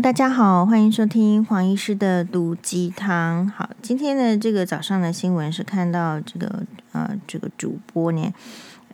[0.00, 3.46] 大家好，欢迎收听黄医师的毒鸡汤。
[3.48, 8.32] 好，今天的这个早上的新闻是看到这个呃，这个主播呢，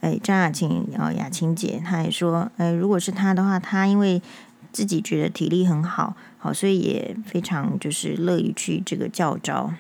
[0.01, 4.21] 哎，张雅琴然后，雅琴姐，她也说，哎，如果是她的话，她因为
[4.73, 9.73] 自己觉得体力很好，好，所以也非常就是乐意去这个教招。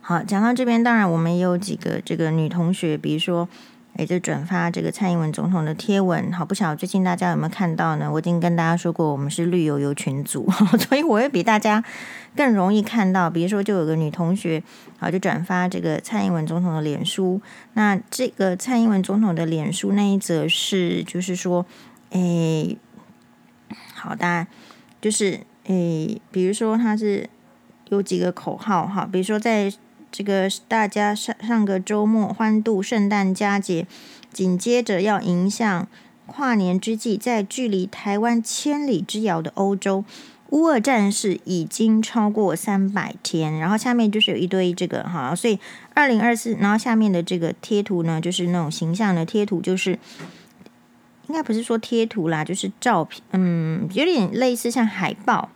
[0.00, 3.48] 好，讲到这边，当然我们也有几个这个女同学，比如说。
[3.96, 8.10] 也就转发这个蔡英文总统的贴文，好，不晓得最近大家有没有看到呢？
[8.10, 10.50] 我已经跟大家说过，我们是绿油油群组，
[10.88, 11.84] 所以我会比大家
[12.34, 13.28] 更容易看到。
[13.28, 14.62] 比如说，就有个女同学，
[14.98, 17.40] 好，就转发这个蔡英文总统的脸书。
[17.74, 21.66] 那这个蔡英文总统的脸书那一则是，就是说，
[22.10, 22.78] 诶，
[23.94, 24.50] 好，大家
[25.00, 27.28] 就是诶，比如说他是
[27.88, 29.70] 有几个口号哈，比如说在。
[30.12, 33.86] 这个大家上上个周末欢度圣诞佳节，
[34.32, 35.86] 紧接着要迎向
[36.26, 40.04] 跨年之际，在距离台湾千里之遥的欧洲，
[40.50, 43.56] 乌俄战事已经超过三百天。
[43.58, 45.58] 然后下面就是有一堆这个哈，所以
[45.94, 49.98] 二零二四，然后下面的这个贴图呢，就是那种形象的贴图，就是
[51.28, 55.50] 应该不是说贴图啦，就是照片，嗯，有点类似像海报，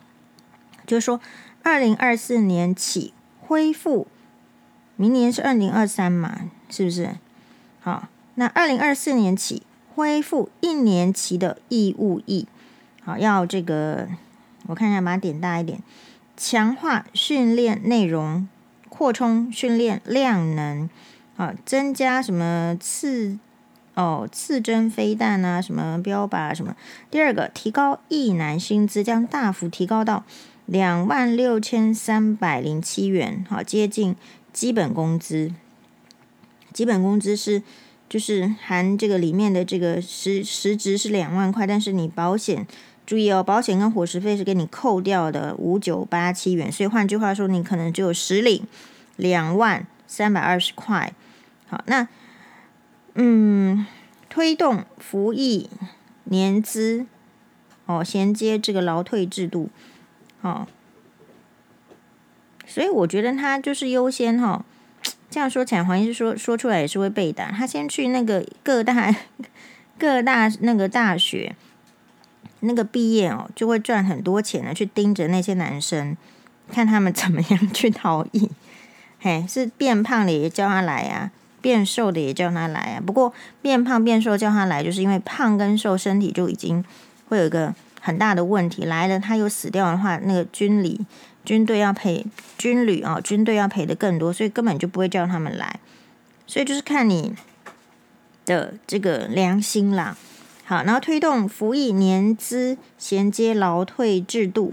[0.86, 1.20] 就是说
[1.64, 4.06] 二零二四年起恢复。
[4.96, 7.16] 明年是二零二三嘛，是不是？
[7.80, 9.62] 好，那二零二四年起
[9.94, 12.46] 恢复一年期的义务役，
[13.02, 14.08] 好，要这个
[14.66, 15.80] 我看一下，把它点大一点，
[16.36, 18.48] 强化训练内容，
[18.88, 20.88] 扩充训练量能，
[21.36, 23.38] 啊，增加什么刺
[23.94, 26.74] 哦刺针飞弹啊，什么标靶什么。
[27.10, 30.24] 第二个，提高役男薪资，将大幅提高到
[30.66, 34.16] 两万六千三百零七元，好，接近。
[34.52, 35.52] 基本工资，
[36.72, 37.60] 基本工资是
[38.08, 42.64] 就是含这个里面的这个实实值是两万块，但是你保险
[43.04, 48.64] 注意哦，保险跟伙食费是给你扣掉的五九八七元，所以换句话说，你可能只有实领
[49.16, 51.12] 两万三百二十块。
[51.66, 52.06] 好，那
[53.14, 53.84] 嗯，
[54.30, 55.68] 推动服役
[56.22, 57.06] 年资
[57.86, 59.68] 哦，衔接这个劳退制度，
[60.44, 60.66] 哦。
[62.66, 64.64] 所以我觉得他就是优先哈，
[65.30, 67.50] 这样说起来，黄医师说说出来也是会被打。
[67.50, 69.14] 他先去那个各大
[69.98, 71.54] 各大那个大学
[72.60, 76.16] 那个毕业哦，就会赚很多钱的，去盯着那些男生，
[76.72, 78.50] 看他们怎么样去逃逸。
[79.20, 83.02] 嘿，是变胖的也叫他来啊，变瘦的也叫他来啊。
[83.04, 86.84] 不过变胖变瘦叫他来，就是因为胖跟瘦身体就已经
[87.28, 91.06] 会有一个很大的问题来了，他又死掉的话，那个军礼。
[91.42, 92.24] 军队要赔
[92.56, 95.78] 军旅啊，军队要赔的更多，所以根本就不会叫他们来，
[96.46, 97.34] 所以就是看你
[98.46, 100.16] 的这个良心啦。
[100.64, 104.72] 好，然后推动服役年资衔接劳退制度，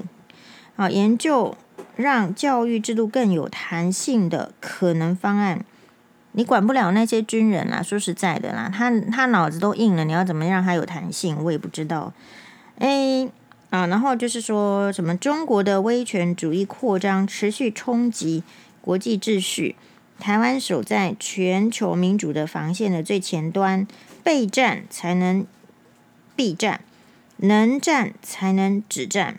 [0.78, 1.58] 啊，研究
[1.98, 5.66] 让教育制度更有弹性的可能方案。
[6.32, 11.36] 你管不了那些军人啦，说实在的啦，他他脑子都硬了，你要怎么让他有弹性？
[11.44, 12.14] 我也不知道。
[12.82, 13.32] A。
[13.70, 18.44] 啊，然后就是说什么中国的威权主义扩张持续冲击
[18.82, 19.78] 国际秩序，
[20.20, 23.88] 台湾守在全球民主的防线的最前端，
[24.26, 25.48] 备战才能
[26.36, 26.82] 避战，
[27.38, 29.38] 能战才能止战。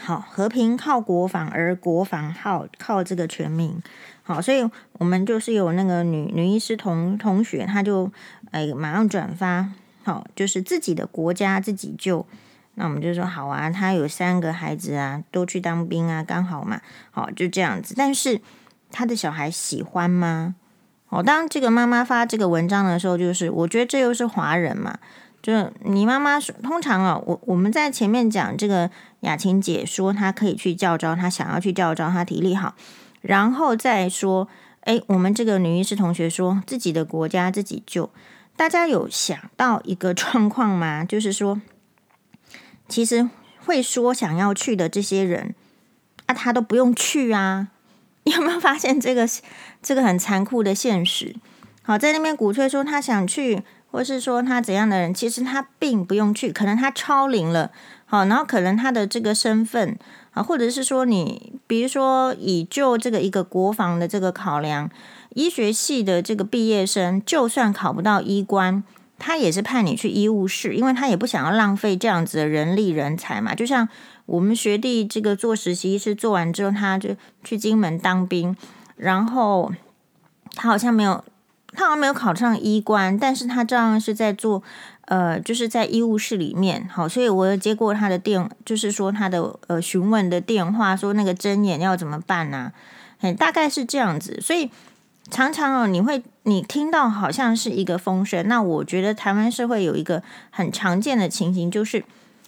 [0.00, 3.80] 好，和平靠国防，而国防靠靠这个全民。
[4.24, 8.10] 好，所以我们就是有那个女女医师同同学，她就
[8.50, 9.70] 哎马上转发，
[10.08, 12.24] 好，就是自己的国家自己救。
[12.76, 16.80] 那我们就说好啊，他有三个孩子啊，都去当兵啊，刚好嘛，
[17.10, 17.94] 好就这样子。
[17.94, 18.40] 但是
[18.90, 20.54] 他的小孩喜欢吗？
[21.10, 24.98] 哦，当这个妈妈发这个文章的时候，就是我觉得这又是华人嘛，
[25.42, 32.74] 就你妈妈说，通常啊，我我们在前面讲这个雅琴姐说她可以去教招，她想要去教招，她体力好，
[33.20, 34.48] 然后再说，
[34.82, 38.08] 诶，我们这个女医师同学说自己的国家自己救，
[38.58, 41.04] 大家有想到一个状况吗？
[41.08, 41.62] 就是说。
[42.88, 43.28] 其实
[43.64, 45.54] 会说想要去的这些人
[46.24, 47.68] 啊，他都不用去啊！
[48.24, 49.28] 你有没有发现这个
[49.82, 51.36] 这个很残酷的现实？
[51.82, 57.70] 好，在那边鼓吹说他想去，或是说他怎样的人，其实他并不用去，可能他超龄了。
[58.06, 59.98] 好，然后可能他的这个身份
[60.32, 64.90] 啊，或者是说你，比如说以就这个一个国防的这个考量，
[65.34, 68.82] 医学系的这个毕业生，就算考不到医官。
[69.20, 73.52] 他也是派你去医务室，因为他也不想要浪费这样子的人力人才嘛。
[73.52, 73.88] 就像
[74.26, 78.56] 我们学弟这个做实习医师做完之后，他就去金门当兵，
[78.96, 79.72] 然后
[80.54, 81.24] 他好像没有，
[81.72, 84.62] 他好像没有考上医官，但是他照样是在做
[85.06, 92.72] 呃，就是在医务室里面，好，所以我有接过他的电，就是说他的呃询问的电话，说那个针眼要怎么办呢？
[93.20, 94.70] 哎，大概是这样子，所以
[95.30, 102.04] 常常哦，你会你听到好像是一个风声，那我觉得台湾社会有一个很常见的情形，就是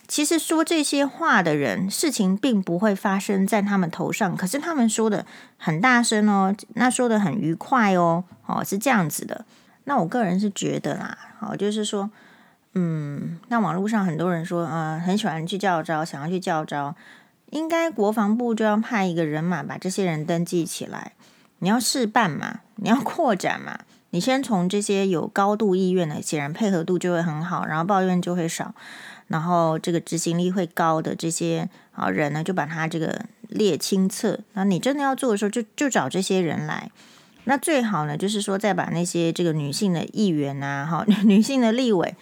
[0.09, 5.25] 其实说这些话的人，事情并不会发生在他们头上，可是他们说的
[5.57, 9.45] 很大声哦，那说的很愉快哦，哦，是这样子的。
[9.85, 12.11] 那我个人是觉得啦，好，就是说，
[12.75, 16.95] 嗯，那网络上很多人说，呃，很喜欢去教招，想要去教招。
[17.51, 21.13] 应该国防部就要派一个人马把这些人登记起来。
[21.61, 23.79] 你要试办嘛，你要扩展嘛。
[24.11, 28.75] 你先从这些有高度意愿的，显然配合度就会很好，然后抱怨就会少，
[29.29, 34.41] 然后这个执行力会高的这些啊人呢，就把他这个列清册。
[34.55, 36.91] 那你真的要做的时候就，就找这些人来。
[37.45, 42.17] 那最好呢，就是说再把那些这个女性的议员啊，哈， 女性的立委，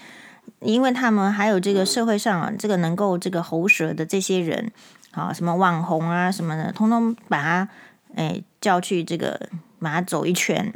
[0.61, 4.71] 因为他们还有这个社会上啊，这个能够这个喉舌的这些人。
[5.13, 7.69] 啊，什么网红啊，什么的，通通把他
[8.15, 10.73] 诶叫去这个，马走一圈。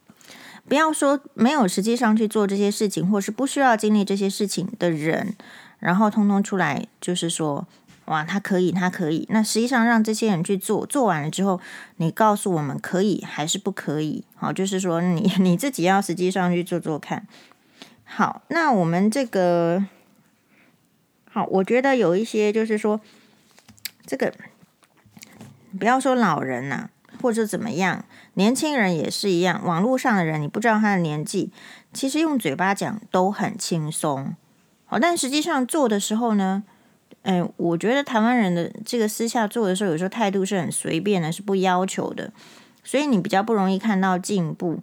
[0.68, 5.36] 不要说没有实际上去做这些事情，或是不需要经历这些事情的人，
[5.78, 7.66] 然后通通出来就是说，
[8.06, 9.26] 哇，他可以，他可以。
[9.30, 11.60] 那实际上让这些人去做，做完了之后，
[11.96, 14.24] 你告诉我们可以还是不可以？
[14.34, 17.26] 好，就是说你 你自己要实际上去做做看。
[18.04, 19.84] 好，那我们这个，
[21.30, 23.00] 好，我觉得有一些就是说。
[24.08, 24.32] 这个
[25.80, 26.88] 不要说老人呐、
[27.20, 28.04] 或者怎么样，
[28.34, 29.60] 年轻人也是一样。
[29.64, 31.50] 网络上的人，你不知道他的年纪，
[31.92, 34.34] 其实用嘴巴讲都很轻松。
[34.84, 36.62] 好，但实际上做的时候呢，
[37.22, 42.32] 哎，我觉得台湾人的这个私下做的时候，有时候态度是很随便的，是不要求的，
[42.84, 44.80] 所以你比较不容易看到进步。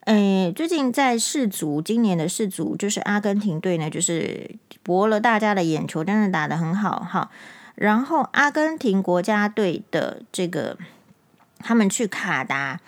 [0.00, 7.30] 哎，最近在世足，今年的世足就是阿根廷队呢，就是博了大家的眼球，真的打得很好，哈。
[7.74, 10.78] 然后，阿根廷国家队的这个，
[11.58, 12.80] 他们去卡达，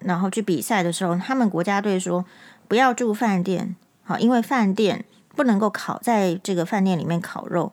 [0.00, 2.24] 然后去比赛的时候，他们国家队说
[2.68, 5.04] 不要住饭店，好，因为饭店
[5.34, 7.72] 不能够烤，在这个饭店里面烤肉。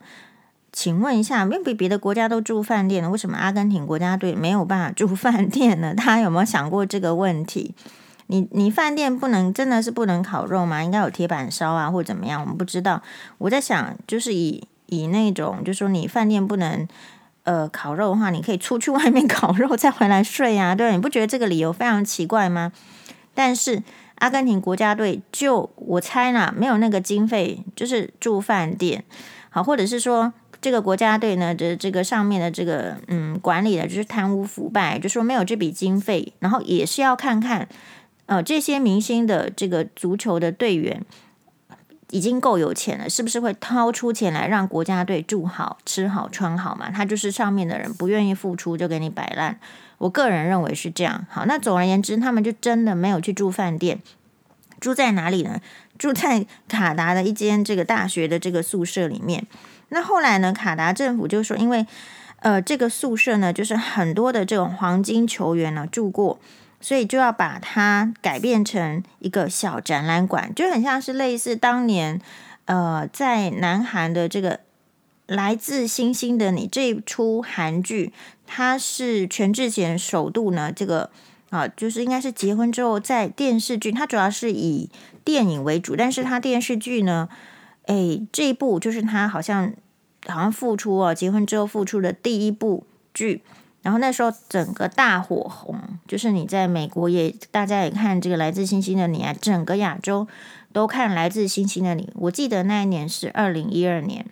[0.71, 3.09] 请问一下，没有比别的国家都住饭店呢？
[3.09, 5.93] 为什么阿根廷国家队没有办法住饭店呢？
[5.97, 7.75] 大家有没有想过这个问题？
[8.27, 10.83] 你你饭店不能真的是不能烤肉吗？
[10.83, 12.41] 应该有铁板烧啊，或者怎么样？
[12.41, 13.01] 我们不知道。
[13.37, 14.67] 我在想，就是以。
[14.87, 16.87] 以那种，就说你饭店不能
[17.43, 22.71] 呃烤肉的话，你可以出去外面 烤肉再回来睡呀，对，你不觉得这个理由非常奇怪吗？
[23.33, 23.81] 但是
[24.15, 29.03] 阿根廷国家队就我猜呢，没有那个经费，就是住饭店，
[29.49, 30.31] 好，或者是说
[30.61, 37.67] 这个国家队呢这这个上面的这个嗯管理的就是贪污腐败，就说没有这笔经费，然后也是要看看
[38.27, 41.03] 呃这些明星的这个足球的队员。
[42.13, 46.91] 已经够有钱了，是不是会掏出钱来让国家队住好、吃好、穿好嘛？
[46.91, 49.57] 他就是上面的人不愿意付出，就给你摆烂。
[49.97, 51.25] 我个人认为是这样。
[51.27, 53.99] 好，那总而言之，他们就真的没有去住饭店，
[54.79, 55.59] 住在哪里呢？
[55.97, 59.47] 住在卡达的一间这个大学的这个宿舍里面。
[59.89, 61.87] 那后来呢，卡达政府就说，因为
[62.41, 66.37] 呃，这个宿舍呢，就是很多的这种黄金球员呢住过。
[66.83, 72.19] 所以就要把它改变成一个小展览馆，就很像是类似当年，
[72.65, 74.57] 呃，在南韩的这个
[75.25, 78.11] 《来自星星的你》这一出韩剧，
[78.45, 81.09] 它是全智贤首度呢，这个
[81.51, 84.89] 啊，就是应该是结婚之后在电视剧，它主要是以
[85.23, 87.29] 电影为主，但是它电视剧呢，
[87.85, 89.71] 哎，这一部就是他好像
[90.27, 93.41] 好像复出哦，结婚之后复出的第一部剧。
[93.83, 100.25] 然后那时候整个大火红，就是你在美国也大家也看这个来自星星的你啊，整个亚洲
[100.71, 102.09] 都看来自星星的你。
[102.15, 104.25] 我记得那一年是二零一二年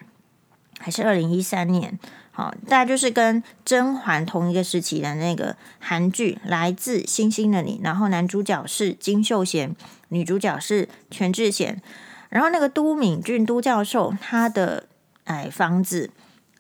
[0.80, 2.00] 还是二零一三年？
[2.32, 9.76] 好，大家就是跟甄嬛同一个时期的那个韩剧《来自星星的你》，然后男主角是金秀贤，
[10.08, 11.82] 女主角是全智贤，
[12.30, 14.86] 然后那个都敏俊都教授他的
[15.26, 16.10] 哎房子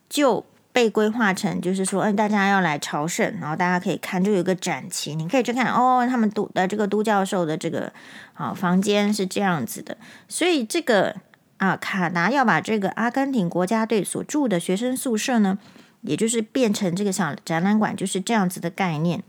[0.10, 0.46] 就。
[0.74, 6.08] 被规划成就是说，嗯，大家要来朝圣，然后大家可以看，就有个展旗，你可以去看哦。
[6.10, 7.92] 他们都的这个都教授的这个
[8.34, 9.98] 啊房间是这样子的，
[10.30, 11.16] 所以这个
[11.58, 15.58] 啊卡达要把这个阿根廷国家队所住的学生宿舍呢，
[16.02, 19.22] 也就是变成这个小展览馆，就是这样子的概念。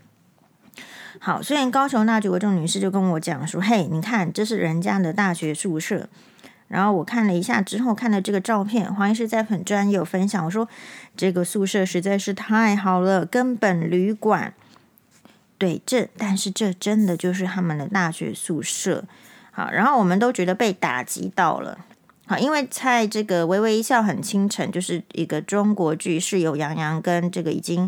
[1.19, 6.07] 好，虽然高雄那几位这女士就跟我讲说，嘿，你看这是人家的大学宿舍。
[6.73, 10.43] 然后我看了一下之后，看了这个照片，黄医师在粉专有分享。
[10.43, 10.67] 我说
[11.15, 14.55] 这个宿舍实在是太好了，根本旅馆。
[15.59, 19.05] 对，这但是这真的就是他们的大学宿舍。
[19.51, 21.77] 好，然后我们都觉得被打击到了。
[22.25, 27.87] 好，因为在这个《微微一笑很倾城》就是一个中国剧，是由杨洋跟这个已经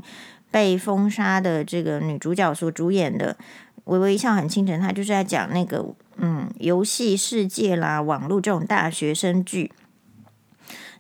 [0.52, 3.34] 被封杀的这个女主角所主演的
[3.86, 5.84] 《微微一笑很倾城》，它就是在讲那个
[6.18, 9.72] 嗯游戏世界啦、网络这种大学生剧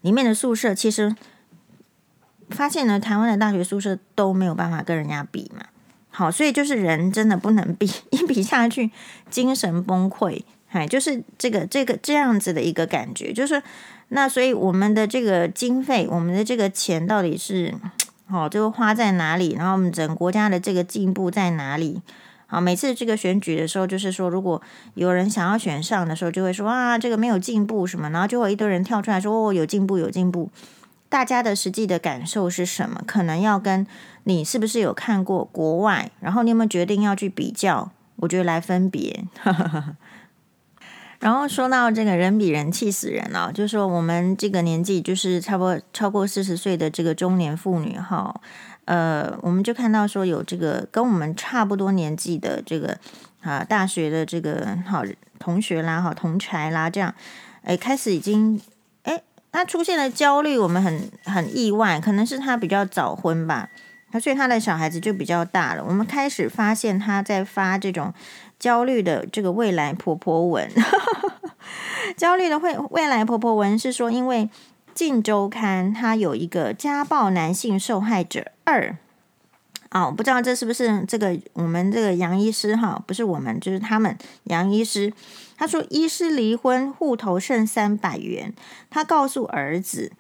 [0.01, 1.15] 里面的宿舍，其实
[2.49, 5.65] 发现呢，台湾的大学宿舍都没有办法跟人家比嘛。
[6.09, 8.91] 好，所以就是人真的不能比， 一比下去
[9.29, 10.43] 精神崩溃。
[10.69, 13.63] 哎，就是这个这个这样子的一个感觉，就是
[14.09, 17.73] 那所以我们的这个经费，我们的这个钱到底是
[18.27, 19.53] 好， 就花在哪里？
[19.53, 22.01] 然后我们整个国家的这个进步在哪里？
[22.47, 24.61] 好，每次这个选举的时候，就是说如果
[24.93, 30.49] 有人想要选上的时候，就会说啊，这个没有进步什么，然后就会一堆人跳出来说哦，有进步有进步。
[31.07, 33.01] 大家的实际的感受是什么？
[33.05, 33.87] 可能要跟
[34.25, 37.91] 你是不是有看过国外，然后你有没有决定要去比较？
[38.17, 39.23] 我觉得来分别。
[41.19, 48.41] 然后说到这个人比人气死人哦，就是说我们这个年纪，就是差不多超过四十岁的这个中年妇女哈，
[48.85, 52.97] 呃，我们就看到说有这个跟我们差不多年纪的这个
[53.41, 55.03] 啊大学的这个好
[55.37, 57.13] 同学啦，好同侪啦，这样，
[57.63, 58.59] 哎，开始已经
[59.03, 63.69] 哎，他出现了焦虑，我们很很意外，可能是他比较早婚吧，
[64.21, 68.13] 所以他的小孩子就比较大了，我们开始发现他在发这种。
[68.57, 70.71] 焦虑的这个未来婆婆文，
[72.15, 74.43] 焦虑的未未来婆婆文是说，因为
[74.95, 78.97] 《镜周刊》它有一个家暴男性受害者二，
[79.91, 85.13] 哦，不知道这是不是这个我们这个杨医师哈，不是我们就是他们杨医师，
[85.57, 88.51] 他说医师离婚，户头剩三百元，
[88.89, 90.13] 他告诉儿子，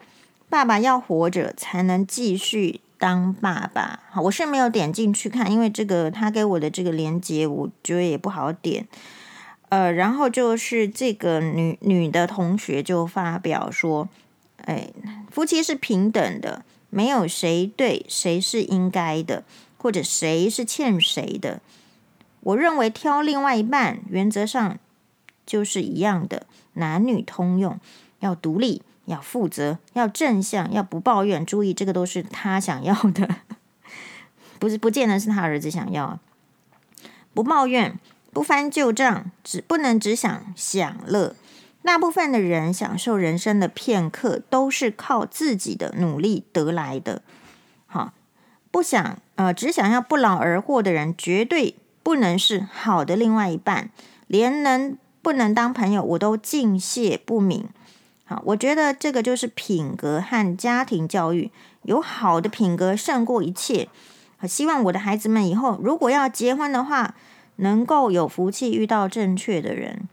[0.49, 2.81] 爸爸要活着才能继续。
[2.97, 8.87] 当爸爸，好，我是没有点进去看，因为这个他给我的这个连接，我觉得也不好点。
[9.67, 14.07] 呃，然后就是这个女女的同学就发表说，
[14.65, 14.91] 哎，
[15.31, 19.43] 夫妻是平等的，没有谁对谁是应该的，
[19.77, 21.61] 或者谁是欠谁的。
[22.41, 24.77] 我认为挑另外一半，原则上
[25.45, 27.79] 就是一样的，男女通用，
[28.19, 28.83] 要独立。
[29.05, 31.45] 要负责，要正向，要不抱怨。
[31.45, 33.35] 注意，这个都是他想要的，
[34.57, 36.19] 不是不见得是他儿子想要。
[37.31, 37.99] 不抱怨，
[38.33, 41.35] 不翻旧账，只不能只想享乐。
[41.85, 47.21] 大部分的人享受人生的片刻，都是靠自己的努力得来的。
[47.85, 48.11] 好，
[48.71, 53.91] 不想呃，只想要不劳而获的人，绝对不能是好的另外一半。
[54.25, 57.65] 连能不能当朋友，我都敬谢不敏。
[58.25, 61.51] 好，我觉得这个就是品格和家庭教育，
[61.83, 63.87] 有好的品格胜过一切。
[64.47, 67.13] 希望我的孩子们以后如果要结婚的话，
[67.57, 70.09] 能够有福气遇到正确的人。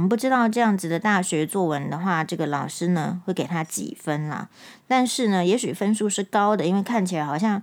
[0.00, 4.48] 我们不知道这样子的大学作文的话，这个老师呢会给他几分啦？
[4.88, 7.62] 但是呢，也许分数是高的，因为看起来好像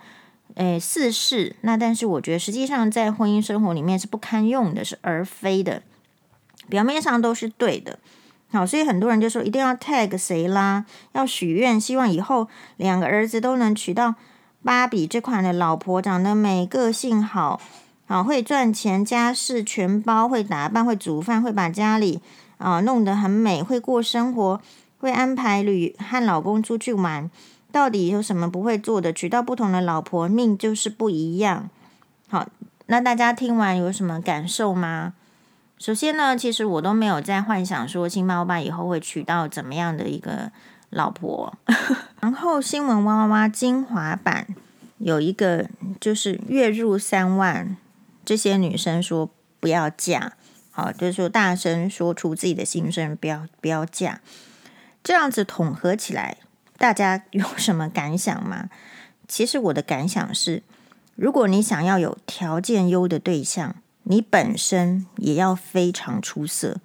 [0.54, 1.56] 诶似是。
[1.62, 5.82] 那但是我觉得实际上在婚姻生活里面是不堪用的，是而非的。
[6.70, 7.98] 表面上都是对的。
[8.52, 14.14] 好，所以很多人就说一定要 tag 谁啦，要许愿，希望以后两个儿子都能娶到
[14.64, 17.60] 芭比这款的老婆，长得美，个性好，
[18.08, 22.22] 好会赚钱，家事全包，会打扮，会煮饭，会把家里
[22.58, 24.62] 啊弄得很美，会过生活，
[25.00, 27.30] 会安排旅和老公出去玩。
[27.70, 29.12] 到底有什么不会做的？
[29.12, 31.70] 娶到不同的老婆，命就是不一样。
[32.30, 32.48] 好，
[32.86, 35.14] 那大家听完有什么感受吗？
[35.78, 40.50] 首先呢，其实我都没有在幻想说星爸爸以后会娶到怎么样的一个
[40.90, 41.54] 老婆。
[42.22, 44.48] 然后新闻哇哇哇精华版
[44.98, 45.68] 有一个
[46.00, 47.78] 就是月入三万，
[48.28, 49.30] 这些女生说
[49.62, 50.34] 不要嫁，
[50.72, 54.20] 好，就是说大声说出自己的心声，不要不要嫁。
[55.02, 56.36] 这样子统合起来，
[56.78, 58.70] 大家有什么感想吗？
[59.30, 60.62] 其实我的感想是，
[61.16, 63.78] 如果你想要有条件优的对象。
[64.10, 66.78] 你本身也要非常出色，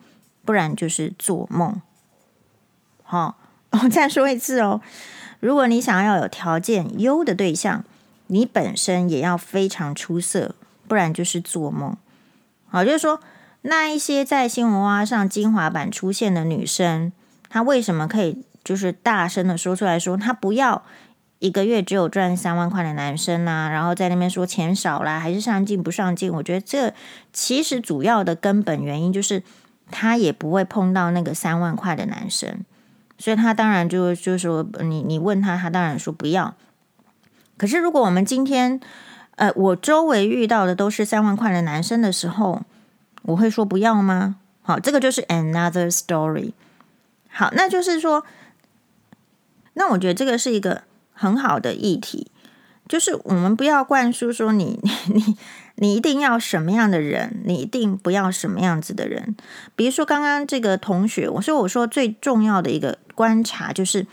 [0.45, 1.81] 不然就是做梦。
[3.05, 3.39] 好，
[3.71, 4.81] 我 再说一次哦。
[5.39, 7.85] 如果你想要有条件优的对象，
[8.27, 10.57] 你本身也要非常出色，
[10.93, 11.97] 不然就是做梦。
[12.69, 13.19] 好，就是说
[13.63, 17.11] 那一些在新闻哇哇上精华版出现的女生，
[17.49, 20.83] 她为什么可以就是大声的说出来说她不要？
[21.39, 26.31] 一个月只有赚三万块的男生啊，然后在那边说钱少啦，还是上进不上进？
[26.31, 26.93] 我觉得这
[27.33, 29.43] 其实主要的根本原因就是
[29.91, 32.63] 她也不会碰到那个三万块的男生，
[33.17, 36.55] 所以她当然就就说你你问她，她当然说不要。
[37.57, 38.79] 可是如果我们今天
[39.37, 42.63] 呃我周围遇到的都是三万块的男生的时候，
[43.23, 44.37] 我会说不要吗？
[44.63, 46.53] 好，这个就是 another story。
[47.29, 48.25] 好，那就是说，
[49.75, 52.31] 那我觉得这个是一个很好的议题，
[52.87, 54.79] 就是我们不要灌输说你
[55.13, 55.37] 你
[55.77, 59.35] 你一定要什么样的人，你一定不要什么样子的人。
[59.75, 64.07] 比如说刚刚这个同学，我说我说最重要的一个观察就是。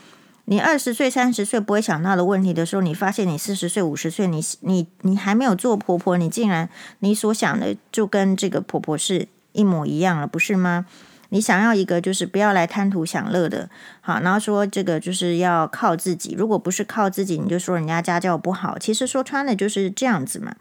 [0.51, 6.67] 你二十岁、三十岁不会想到的问题的时候，你发现你四十岁、五十岁，你你你还没有做婆婆，你竟然
[7.01, 10.87] 你所想的就跟这个婆婆是一模一样了，不是吗？
[11.29, 13.69] 你想要一个就是不要来贪图享乐的，
[14.01, 18.79] 好，然后说这个就是要靠自己，如果不是靠自己，你就说人家家教不好。
[18.79, 20.55] 其实说穿了就是这样子嘛，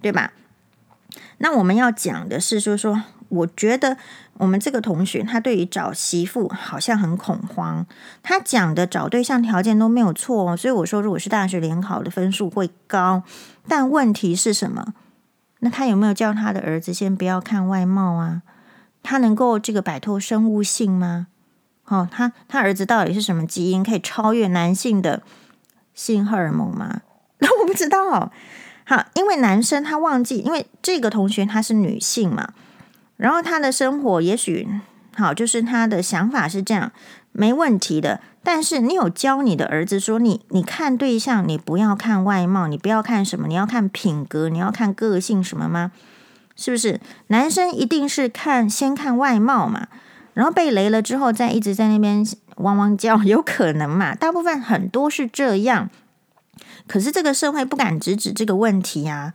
[0.00, 0.32] 对吧？
[1.36, 3.02] 那我们要讲的是说说，
[3.34, 3.96] 我觉得。
[4.38, 7.86] 我们这个同学，他对于找媳妇好像很恐慌。
[8.20, 13.22] 他讲的找对象条件都没有错哦，所以我说，如果是大学联考的分数会高，
[13.68, 14.92] 但问题是什么？
[15.60, 18.42] 那他有没有叫他的儿子先不要看外貌啊？
[19.04, 21.28] 他能够这个摆脱生物性吗？
[21.84, 25.22] 哦，他他儿子到底是什么基因可以超越男性的
[25.94, 27.02] 性荷尔蒙吗？
[27.38, 28.32] 那我不知道。
[28.84, 32.52] 好，因为男生他忘记，因为这个同学他是女性嘛。
[33.24, 34.68] 然后他的生活也许
[35.16, 36.92] 好，就是他的想法是这样，
[37.32, 38.20] 没问题的。
[38.42, 45.90] 但是你有教你的儿子说你，你看对象，你不要看外貌，你不要看什么，你要看品格，你要看个性什么吗？
[46.54, 47.00] 是不是？
[47.28, 49.88] 男生一定是看先看外貌嘛，
[50.34, 52.22] 然后被雷了之后再一直在那边
[52.56, 54.14] 汪汪叫，有可能嘛？
[54.14, 55.88] 大部分很多是这样，
[56.86, 59.32] 可是这个社会不敢直指这个问题啊。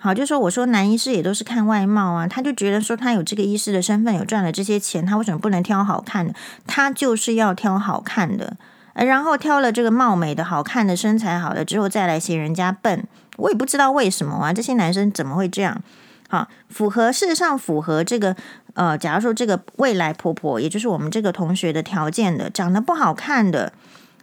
[0.00, 6.32] 好，就说我说男医师也都是看外貌啊，他就觉得说他有这个医师的身份，有赚了这些钱，他为什么不能挑好看的？
[6.68, 8.56] 他就是要挑好看的，
[8.94, 13.04] 然后挑了这个貌美的好看的身材好的之后，再来嫌人家笨，
[13.38, 15.82] 我也不知道为什么啊，这些男生怎么会这样？
[16.28, 18.36] 好，符合事实上符合这个
[18.74, 23.72] 呃，假如说这个未来婆婆，也就是我们这个同学的条件的，长得不好看的。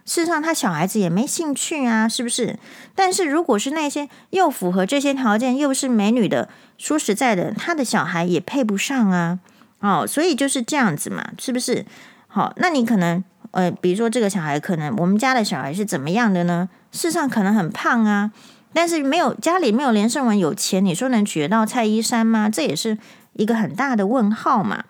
[0.06, 2.56] 事实上，他小孩子也没兴趣啊，是不是？
[2.94, 9.40] 但是如果是那些又符合这些条件又是美女的，说实在的，他的小孩也配不上啊。
[9.80, 11.84] 哦，所以就是这样子嘛，是不是？
[12.28, 16.68] 好，那你可能呃，比如说这个小孩，可能我们家的小孩是怎么样的呢？
[16.92, 18.30] 事实上可能很胖啊，
[18.72, 22.48] 但是没有家里没有连胜文有钱，你说能娶得到蔡依珊吗？
[22.48, 22.96] 这也是
[23.32, 24.84] 一个很大的问号嘛。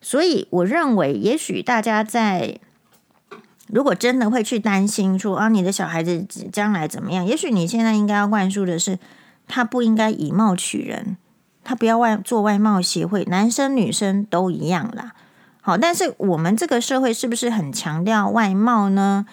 [0.00, 2.60] 所以我认为，也许大家在。
[3.72, 7.24] 如果真的会去担心说啊，你的小孩子将来怎么样？
[7.24, 8.98] 也许你现在应该要灌输的是，
[9.46, 11.16] 他不应该以貌取人，
[11.62, 15.12] 他不要外做外貌协会，男生女生都一样啦。
[15.60, 19.26] 好，但是我们这个社会是不是很强调外貌呢？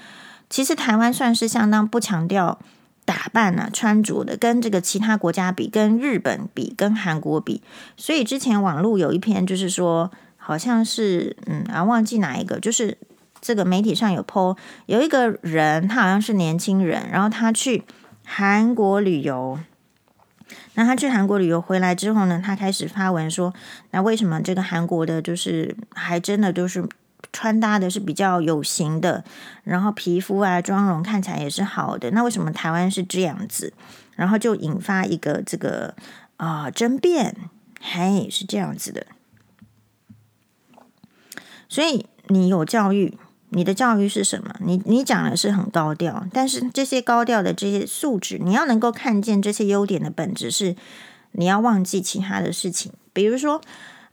[0.50, 2.60] 其实台湾算是相当不强调
[3.06, 7.64] 打扮啊、穿着的，跟这个其他国家比，跟日本比，跟韩国比。
[7.96, 12.98] 所以之前网络有一篇就是说，好像是嗯啊，忘记哪一个，就是。
[13.48, 14.58] 这个媒体上有 po，
[14.88, 17.86] 有一个人，他好像是年轻人，然后他去
[18.26, 19.58] 韩国旅游。
[20.74, 23.54] 那他去韩国旅游回来之后呢，他开始发文说
[23.92, 26.86] ：“那为什么这个韩国的，就是还真的都是
[27.32, 29.24] 穿搭的是比较有型的，
[29.64, 32.12] 然后皮肤啊、妆容看起来也是好的？
[32.12, 33.72] 那为什么台湾是这样子？
[34.18, 35.96] 然后就引发一个这个
[36.36, 37.34] 啊、争辩，
[37.80, 39.08] 嘿，是这样子的。
[41.70, 43.18] 所以你有教育。”
[43.50, 44.54] 你的教育是什么？
[44.60, 50.76] 你你讲的是很高调，但是这些高调的这些素质，你要能够看见这些优点的本质是，
[51.32, 52.92] 你要忘记其他的事情。
[53.14, 53.62] 比如说，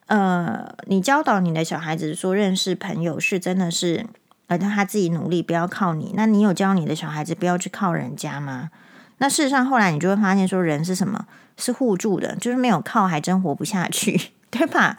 [0.06, 4.06] 呃，你教导你的小孩子说认识朋友是真的是，
[4.46, 6.12] 呃，他自己努力，不要靠你。
[6.14, 8.70] 那你有教你的小孩子不要去靠人家吗？
[9.18, 11.26] 那事实上后来你就会发现说，人是什么？
[11.56, 14.98] 是互助的，就是没有靠还真活不下去， 对吧？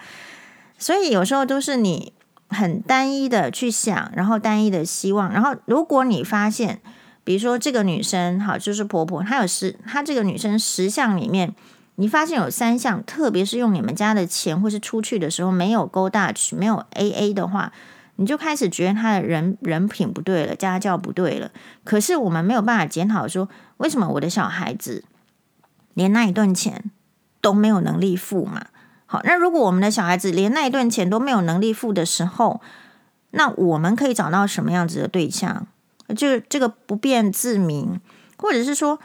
[0.77, 2.11] 所以有时候都是你。
[2.49, 6.79] 很单一的去想，然后单一的希望，然后如果你发现，
[7.23, 11.53] 比如说这个女生，好，就是婆婆，她有十，她这个女生十项里面，
[11.95, 17.71] 你发现有三项，特别是用你们家的钱或是出去的时候没有勾搭去没有 AA 的话，
[18.17, 21.51] 你就开始觉得她的人人品不对了，家教不对了。
[21.83, 25.03] 可是我们没有办法检讨说，为什么我的小孩子
[25.95, 26.91] 连那一顿钱
[27.41, 28.67] 都没有能力付嘛？
[29.23, 32.61] 那如果我们的小孩子连那一顿钱都没有能力付的时候，
[33.31, 35.67] 那我们可以找到什么样子的对象？
[36.15, 37.99] 就这个不辩自明，
[38.37, 38.99] 或者是说，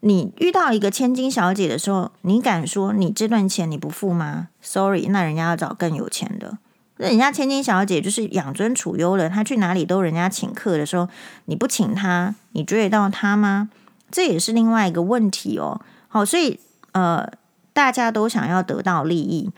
[0.00, 6.58] 你遇到一个千金小姐的时候，你敢说你这段钱你不付吗？Sorry，那人家要找更有钱的。
[6.98, 11.08] 那人家千金小姐就是养尊处优了，她去哪里都人家请客的时候，
[11.46, 13.68] 你不请她，你追得到她吗？
[14.10, 15.80] 这也是另外一个问题哦。
[16.08, 16.58] 好，所以
[16.92, 17.28] 呃。
[17.74, 19.50] 大家都想要得到利益，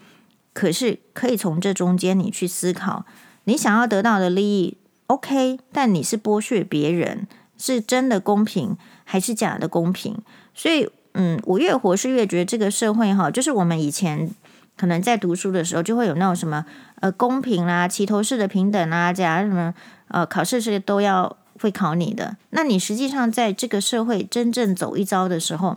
[0.52, 3.04] 可是可以从这中间你去思考，
[3.44, 10.16] 你想要得到的利益，OK，但你是剥削别人，是真的公平还是假的公平？
[10.54, 14.30] 所以，嗯，我越活是越觉得这个社会哈，就是我们以前
[14.76, 16.64] 可能在读书的时候，就会有那种什么
[17.00, 19.74] 呃公平啦、齐头式的平等啊，假如什么
[20.08, 25.76] 呃考试是都要会考你的，那你实际上在这个社会真正走一遭的时候，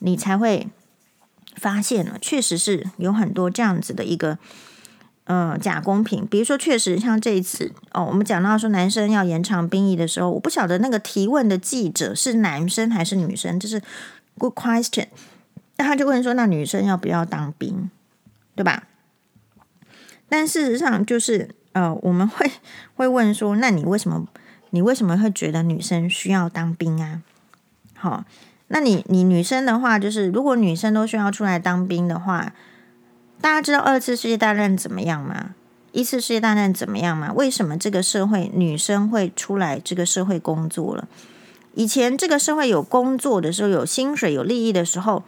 [0.00, 0.68] 你才会
[1.58, 4.38] 发现了，确实是有很多这样子的一个。
[5.30, 6.26] 嗯，假公平。
[6.26, 13.82] 比如说，确实像这一次哦，我们讲到说男生要延长兵役的时候，我不晓得那个提问的记者是男生还是女生，这是
[14.38, 15.08] good question。
[15.76, 17.90] 那他就问说，那女生要不要当兵，
[18.56, 18.84] 对吧？
[20.30, 22.50] 但事实上就是呃，我们会
[22.94, 24.26] 会问说，那你为什么
[24.70, 27.20] 你为什么会觉得女生需要当兵啊？
[27.94, 28.24] 好，
[28.68, 32.52] 那你你女生的话，就是如果女生都需要出来当兵的话。
[33.40, 35.50] 大家知道二次世界大战怎么样吗？
[35.92, 37.32] 一次世界大战怎么样吗？
[37.36, 41.06] 为什么这个社会女生会出来这个社会工作了？
[41.74, 45.22] 以前这个社会有工作的时候，有薪水、有利益的时候，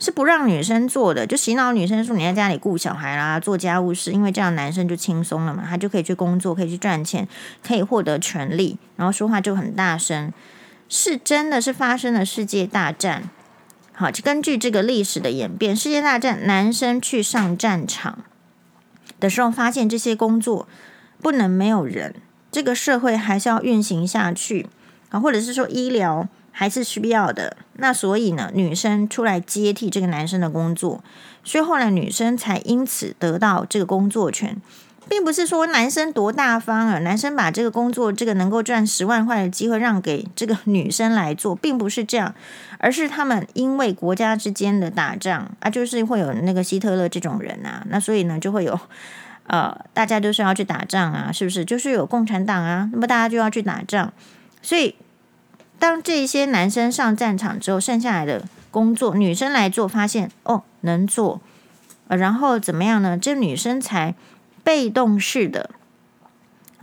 [0.00, 7.28] 是不让女生做的，就洗脑女生说你在家里顾小孩啦、做家务事，因为这样男生就轻松了嘛，他就可以去工作，可以去赚钱，
[7.64, 10.32] 可以获得权利，然后说话就很大声，
[10.88, 13.30] 是真的是发生了世界大战。
[13.92, 18.24] 好，根据这个历史的演变，世界大战男生去上战场
[19.18, 20.68] 的时候，发现这些工作
[21.22, 22.14] 不能没有人，
[22.52, 24.68] 这个社会还是要运行下去
[25.08, 27.56] 啊，或者是说医疗还是需要的。
[27.78, 31.02] 那所以呢，女生出来接替这个男生的工作，
[31.42, 34.60] 所以后来女生才因此得到这个工作权。
[35.08, 42.34] 并不是说男生多大方啊，男生把这个工作，这个能够赚十万块的机会让给这个女生来做，并不是这样，
[42.78, 48.78] 而是他们因为国家之间的打仗啊，就是会有那个希特勒这种人啊，那所以呢就会有
[49.46, 51.64] 呃，大家都是要去打仗啊，是不是？
[51.64, 54.12] 就是有共产党啊，那么大家就要去打仗，
[54.60, 54.96] 所以
[55.78, 61.40] 当这些男生上战场之后，剩下来的工作女生来做，发现哦能做，
[62.08, 63.16] 呃，然后怎么样呢？
[63.16, 64.16] 这女生才。
[64.66, 65.70] 被动式的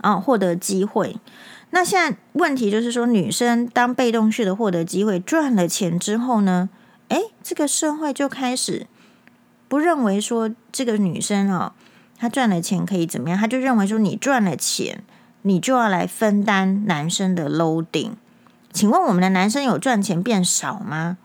[0.00, 1.18] 啊，获得机会。
[1.68, 6.70] 那现在问题就是说，女生当被动式的获得机会赚了钱之后呢，
[7.08, 8.86] 诶，这个社会就开始
[9.68, 11.74] 不认为说这个女生哦，
[12.16, 13.38] 她赚了钱可以怎么样？
[13.38, 15.04] 她就认为说，你赚了钱，
[15.42, 18.12] 你就要来分担男生的 loading。
[18.72, 21.18] 请问我们的男生有赚钱变少吗？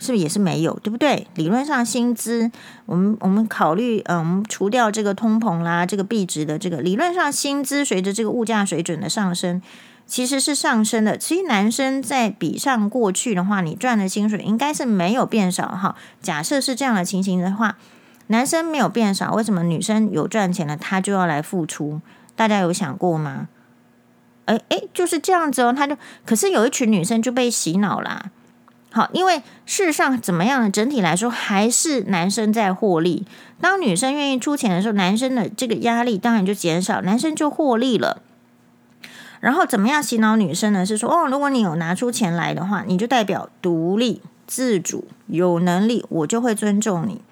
[0.00, 1.28] 是不是也是没有，对不对？
[1.34, 2.50] 理论上薪资，
[2.86, 9.60] 我们我们考虑，嗯，除掉这个通膨啦，这个币值的这个，理论上薪资随着这个物价水准的上升，
[10.06, 11.18] 其实是上升的。
[11.18, 15.94] 其实男生在比上过去的话，你赚的薪水应该是没有变少哈。
[16.22, 17.76] 假设是这样的情形的话，
[18.28, 22.00] 男生没有变少，为什么女生有赚钱了，他就要来付出？
[22.34, 23.48] 大家有想过吗？
[24.46, 28.30] 哎哎，就是这样子哦，他就可是有一群女生就被洗脑啦。
[28.92, 30.70] 好，因为事实上怎么样呢？
[30.70, 33.24] 整体来说还是男生在获利。
[33.60, 38.20] 当女生愿意出钱的时候，男生的这个压力当然就减少，男生就获利了。
[39.38, 40.84] 然后怎么样洗脑女生呢？
[40.84, 47.22] 是说哦，如果你有拿出钱来的话，你就代表独立、自主、有能力，我就会尊重你。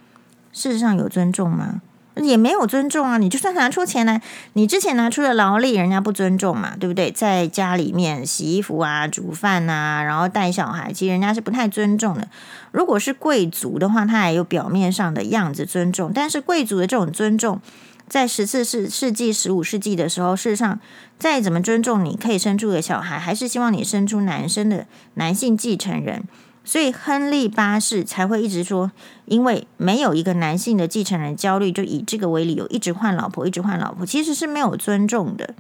[0.53, 1.83] 事实上有尊重吗？
[2.21, 3.19] 也没有尊重啊！
[3.19, 4.21] 你就算拿出钱来，
[4.55, 7.11] 你之前拿出的劳力，人家不尊重嘛，对不对？
[7.11, 12.29] 在家里面洗衣服啊、煮饭啊，然后带小孩，其实人家是不太尊重的。
[12.73, 17.61] 如果是贵族的话，他还有表面上的样子尊重，但是贵族的这种尊重，
[18.09, 20.79] 在十四世世纪、十五世纪的时候，事实上
[21.19, 26.25] 再怎么尊重你，可以生出个小孩，还是希望你生出男生的男性继承人。
[26.69, 28.93] 所以亨利八世才会一直说，
[29.25, 35.55] 因为没有一个男性的继承人，焦虑就以这个为理由，一直换老婆，一直换老婆，其实是没有尊重的。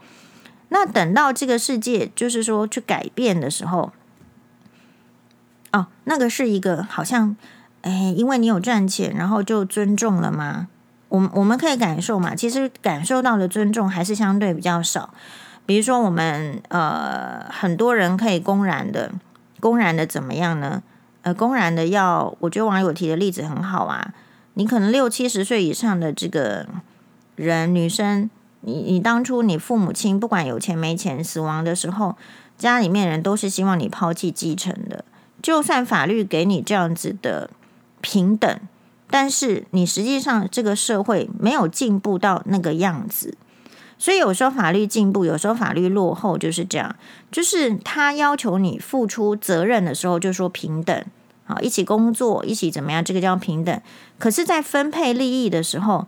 [0.69, 3.91] 那等到这个世界就是说去改变的时候，
[5.73, 7.35] 哦，那个是一个好像，
[7.81, 10.69] 哎，因为你有赚钱，然后就尊重了吗？
[11.09, 15.15] 我们我们可以感受嘛，其实感受到的尊重还是相对比较少。
[15.65, 19.11] 比如说我们呃，很多人可以公然的，
[19.59, 20.83] 公然的怎么样呢？
[21.35, 24.15] 公然的要，我觉得网友提的例子很好啊。
[24.55, 26.67] 你可能六七十岁以上的这个
[27.37, 28.29] 人，女生，
[28.63, 32.17] 你你当初你父母亲不管有钱没钱，死亡的时候，
[32.57, 35.05] 家里面人都是希望你抛弃继承的。
[35.41, 37.51] 就算法律给你这样子的
[38.01, 38.59] 平等，
[39.09, 43.37] 但是你实际上这个社会没有进步到那个样子。
[44.01, 46.95] 所以有时候法律进步，有时候法律落后，就是这样。
[47.31, 51.05] 就是他要求你付出责任的时候，就说平等，
[51.49, 53.81] 好，一起工作，一起怎么样，这个叫平等。
[54.19, 56.07] 可是，在分配利益的时候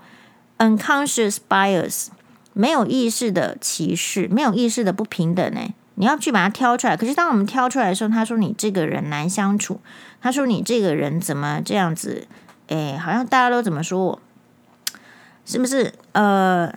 [0.58, 2.08] ，unconscious bias，
[2.52, 5.72] 没有意识的歧视，没有意识的不平等呢。
[5.94, 6.94] 你要去把它挑出来。
[6.94, 9.80] 可是当我们挑出来的时候，他说你这个人难相处，
[10.20, 12.26] 他说你这个人怎么这样子？
[12.68, 14.20] 哎，好像大家都怎么说我？
[15.46, 15.94] 是不是？
[16.12, 16.70] 呃，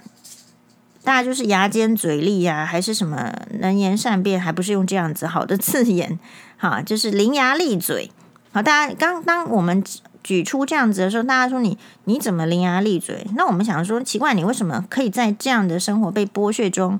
[1.04, 4.40] 大家就是牙尖嘴利呀，还是什么能言善辩？
[4.40, 6.18] 还不是用这样子好的字眼？
[6.56, 8.10] 哈，就是伶牙俐嘴。
[8.54, 9.84] 好，大家刚当我们
[10.22, 13.26] 举出这样子的时候，大家说你你怎么伶牙俐嘴？
[13.36, 17.00] 那我们想说，奇怪，你为什么可以在这样的生活被剥削中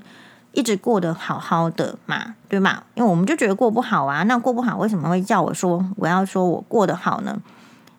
[0.50, 2.34] 一直过得好好的嘛？
[2.48, 2.82] 对吗？
[2.94, 4.24] 因为我们就觉得过不好啊。
[4.24, 7.40] 那过不好，为什么会叫我说我要说我过得好呢？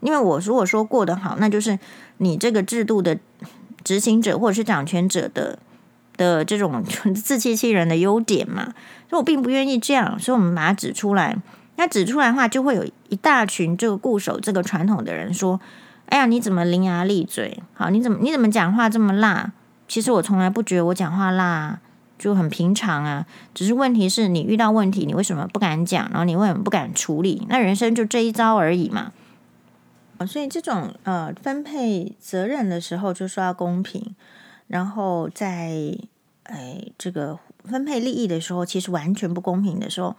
[0.02, 1.80] 因为我如果说过得好，那就是
[2.18, 3.18] 你这个制度的
[3.86, 5.58] 执行者或者是掌权者的
[6.18, 6.84] 的这种
[7.16, 8.74] 自欺欺人的优点嘛。
[9.10, 11.38] 所以我并不愿意这样，所以我们把它指出来。
[11.78, 15.60] 那指出来的话，就会有一大群这个固守这个传统的人说
[16.08, 17.62] ：“哎呀，你怎么伶牙俐嘴？
[17.74, 19.52] 好，你怎么你怎么讲话这么辣？
[19.88, 21.80] 其实我从来不觉得我讲话辣，
[22.18, 23.26] 就很平常啊。
[23.54, 26.08] 只是问题是你遇到问题，你为什么不敢讲？
[26.10, 27.46] 然后你为什么不敢处理？
[27.50, 29.12] 那人生就这一招而已嘛。”
[30.26, 34.16] 所以这种呃分配责任的时候就说要公平，
[34.68, 35.94] 然后在
[36.44, 40.16] 哎这个分配利益的时候，其实完全不公平的时候，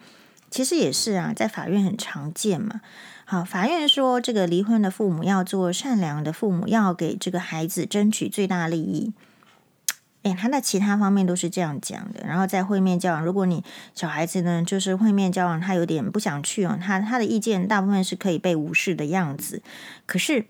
[0.51, 2.81] 其实也是啊，在法院很常见嘛。
[3.25, 9.13] 好，法院说这个离婚的父母要做善良的父母，要给这个孩子争取最大利益。
[10.23, 12.21] 哎，他在其他方面都是这样讲的。
[12.25, 13.63] 然后在会面交往，如果你
[13.95, 19.63] 小孩子呢，就是会面交往，他有点不想去哦，他他的意见大部分是可以被无视的样子。
[20.07, 20.47] 可是，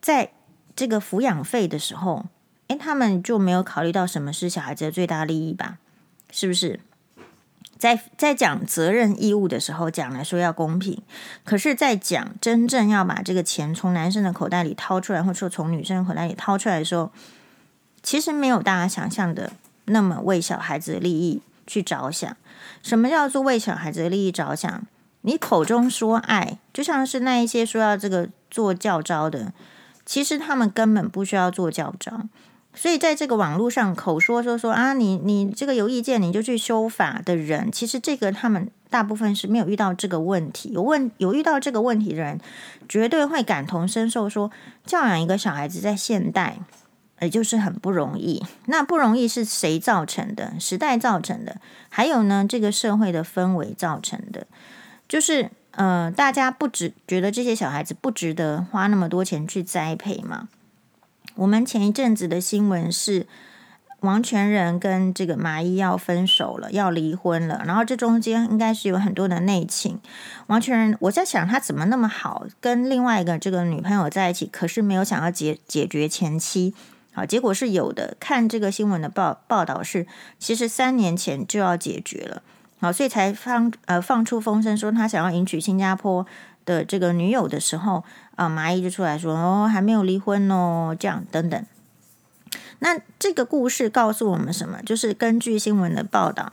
[0.00, 0.32] 在
[0.76, 2.26] 这个抚养费的时候，
[2.68, 5.78] 哎，他们就没有考虑到什么是小孩子的最大利益吧？
[6.30, 6.80] 是不是？
[7.84, 11.02] 在在讲责任义务的时候，讲来说要公平，
[11.44, 17.12] 可是，在讲真正要把这个钱从男生的口袋里掏出来，或者说从女生的口袋里掏出来的时候，
[18.02, 19.52] 其实没有大家想象的
[19.84, 22.34] 那么为小孩子的利益去着想。
[22.82, 24.86] 什么叫做为小孩子的利益着想？
[25.20, 29.52] 你口中说爱，就像是那一些说要这个做教招的，
[30.06, 32.22] 其实他们根本不需要做教招。
[32.74, 40.70] 所以在这个网络上口说说说啊，你你这个有意见你就去修法的人，其实这个他们大部分是没有遇到这个问题。
[40.72, 42.40] 有问有遇到这个问题的人，
[42.88, 44.50] 绝对会感同身受说，
[44.84, 46.58] 教养一个小孩子在现代。
[47.20, 50.52] 也就是很不容易，那不容易是谁造成的？
[50.60, 51.58] 时代造成的，
[51.88, 54.46] 还有呢，这个社会的氛围造成的，
[55.08, 60.48] 就是呃，大家不值觉得这些小孩子不值得花那么多钱去栽培嘛。
[61.36, 63.26] 我们前一阵子的新闻是
[64.00, 69.98] 王全仁跟这个麻衣要分手了，要离婚了，然后这中间应该是有很多的内情。
[70.46, 76.74] 王全仁，我在想他怎么那么好，跟另外一个这个女朋友在一起，可是没有想要解解决前妻。
[77.12, 78.16] 好，结果是有的。
[78.20, 80.06] 看这个新闻的报报道是，
[80.38, 82.42] 其实三年前就要解决了。
[82.80, 86.26] 好，所以才放呃放出风声说他想要迎娶新加坡
[86.64, 88.04] 的这个女友的时候，
[88.36, 91.64] 啊、呃，麻衣就出来说哦，还没有离婚哦，这样等等。
[92.80, 94.80] 那这个故事告诉我们什么？
[94.84, 96.52] 就是根据新闻的报道，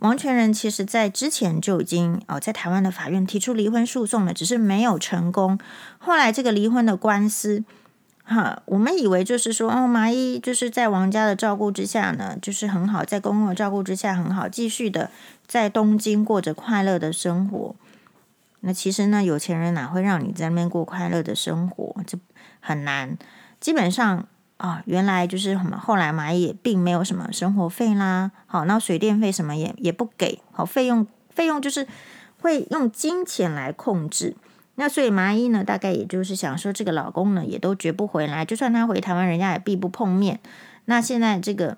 [0.00, 5.58] 王全仁其实在之前就已经哦在台湾的法院提出离婚诉讼了，只是没有成功。
[5.98, 7.64] 后来这个离婚的官司。
[8.22, 15.10] 哈，我们以为就是说，哦，麻衣就是在王家的照顾之下呢，就是很好，在公公的照顾之下很好，继续的
[15.48, 17.74] 在东京过着快乐的生活。
[18.60, 21.96] 那其实呢，有钱人哪会让你在那边过快乐的生活？
[22.06, 22.18] 这
[22.60, 23.16] 很难。
[23.58, 31.86] 基本上啊，原来就是什么，后来麻衣也并没有什么生活费啦，好，那水电费什么也也不给，好，费用费用就是
[32.40, 34.36] 会用金钱来控制。
[34.76, 38.44] 那所以麻衣呢，大概也就是想说，这个老公呢，也都绝不回来。
[38.46, 40.40] 就算他回台湾，人家也必不碰面。
[40.86, 41.76] 那现在这个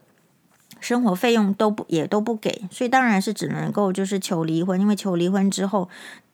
[0.81, 4.81] 生活费用都不也都不给，所以当然是只能够就是求离婚。
[4.81, 5.89] 因为求离婚之后，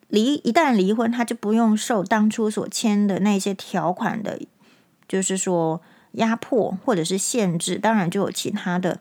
[0.09, 4.41] 离一旦离婚，他就不用受当初所签的那些条款的，
[5.07, 5.81] 就是说
[6.13, 9.01] 压迫或者是限制，当然就有其他的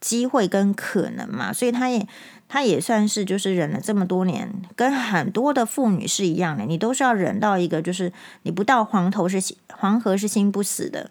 [0.00, 1.52] 机会跟可能嘛。
[1.52, 2.06] 所以他也。
[2.46, 8.12] 他也算是就是忍了这么多年，跟很多的妇女是一样的，你都是要忍到一个就是
[8.42, 9.40] 你不到黄头是
[9.72, 11.10] 黄河是心不死的，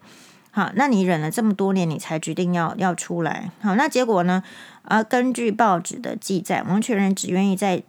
[0.52, 4.44] 好，那你忍了这么多年，你才决定要要出来，好，那结果呢？
[4.84, 7.82] 啊，根据报纸的记载，王全仁只愿意在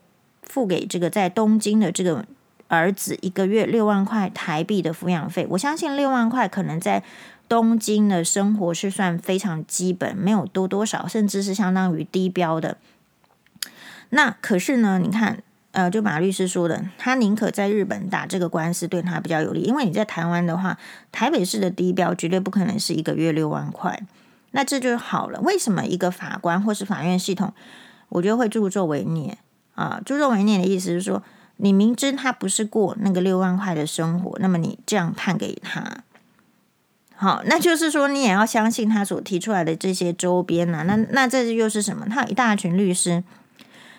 [0.48, 2.24] 付给这个在东京的这个
[2.68, 5.46] 儿子一个月六万块台币的抚养费。
[5.50, 7.02] 我相信六万块可能在
[7.48, 12.78] 东京的生活是算非常基本，没有多多少，甚至是相当于低标的。
[14.10, 19.60] 那可是呢，你看，呃，就马律师说的，他宁可在日本打这个官司，对他比较有利。
[19.60, 20.78] 因为你在台湾的话，
[21.12, 24.00] 台北市的低标绝对不可能是一个月六万块。
[24.52, 25.40] 那这就好了。
[25.40, 27.52] 为什么一个法官或是法院系统，
[28.08, 29.36] 我觉得会助纣为虐
[29.74, 30.00] 啊？
[30.04, 31.22] 助纣为虐的意思是说，
[31.58, 35.98] 你明知他不是过那个六万块的生活，那么你这样判给他，
[37.14, 40.82] 好，那就是说你也要相信他所提出来的这些周边呐、啊。
[40.82, 42.06] 那那这又是什么？
[42.08, 43.22] 他有一大群律师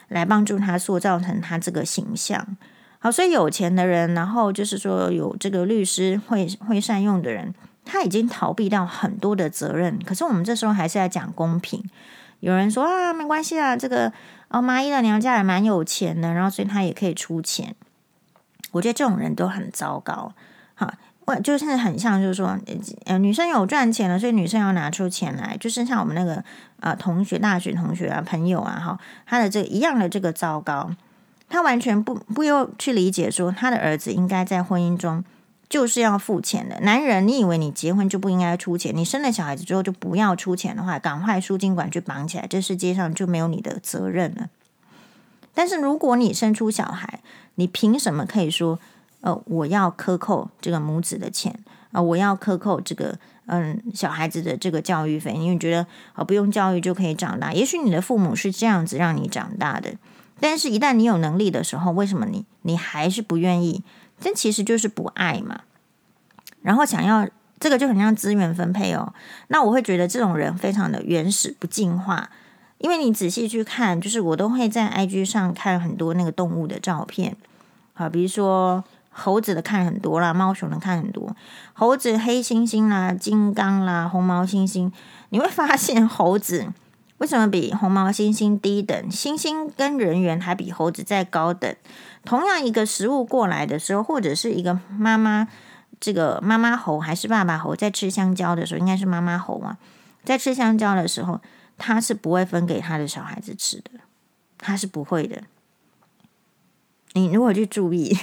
[0.10, 2.58] 来帮助他塑造成他这个形象。
[3.00, 7.54] 好，所以有钱的人，然后就是说有这个律师会会善用的人，
[7.86, 10.00] 他已经逃避掉很多的责任。
[10.06, 11.84] 可是我们这时候还是要讲公平。
[12.40, 14.12] 有人说啊，没关系啊，这个
[14.50, 17.76] 哦，麻衣的娘家也蛮有钱的，然后所以他也可以出钱。
[18.72, 20.34] 我觉得这种人都很糟糕。
[20.76, 20.94] 好，
[21.26, 22.58] 我就是很像，就是说，
[23.06, 26.44] 呃，女生有赚钱了，所以女生要拿出钱来，就是像我们那个、
[26.80, 30.92] 呃、同学、大学同学啊、朋友啊，哈，他的这个一样的这个糟糕。
[31.48, 35.24] 他完全不不用去理解说，他的儿子应该在婚姻中
[35.76, 36.80] 就是要付钱的。
[36.84, 38.96] 男人，你以为你结婚就不应该出钱？
[38.96, 44.48] 你生了小孩子之后就不要出钱的话，赶快输精管去绑起来，这世界上就没有你的责任了。
[45.54, 47.20] 但是如果你生出小孩，
[47.56, 48.80] 你凭什么可以说，
[49.20, 51.60] 呃，我要克扣这个母子的钱
[51.92, 55.34] 啊、我要克扣这个嗯小孩子的这个教育费？
[55.34, 57.52] 因为觉得啊、不用教育就可以长大。
[57.52, 59.94] 也许你的父母是这样子让你长大的。
[60.40, 63.84] 但是，一旦你有能力的时候，为什么你你还是不愿意？
[64.20, 65.62] 这其实就是不爱嘛。
[66.62, 67.28] 然后想要
[67.60, 69.14] 这个就很像资源分配哦。
[69.50, 72.30] 那我会觉得这种人非常的原始不进化，
[72.80, 77.36] 因为你仔细去看，就是我都会在 IG 上看很多那个动物的照片，
[77.94, 81.36] 好，比如说猴子的看很多啦，猫熊的看很多，
[81.74, 84.92] 猴子、黑猩猩啦、金刚啦、红毛猩猩，
[85.30, 86.68] 你会发现猴子。
[87.18, 89.10] 为什么比红毛猩猩低等？
[89.10, 91.74] 猩猩跟人猿还比猴子再高等。
[92.26, 95.48] 同样一个食物过来的时候，或者是一个妈妈，
[96.00, 99.78] 这个妈妈猴还是爸爸猴在吃香蕉的时候，应该是妈妈猴啊，
[100.26, 101.40] 在吃香蕉的时候，
[101.78, 103.92] 它是不会分给他的小孩子吃的，
[104.58, 105.44] 它是不会的。
[107.14, 108.18] 你如果去注意，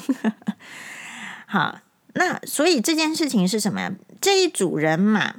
[1.47, 1.79] 好，
[2.13, 3.91] 那所以这件事情是什么呀？
[4.21, 5.37] 这一组人马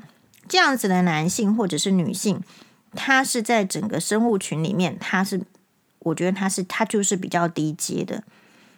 [0.48, 2.42] 这样子的男性或者是女性。
[2.96, 5.42] 他是在整个生物群里面，他是，
[6.00, 8.24] 我觉得他是他就是比较低阶的，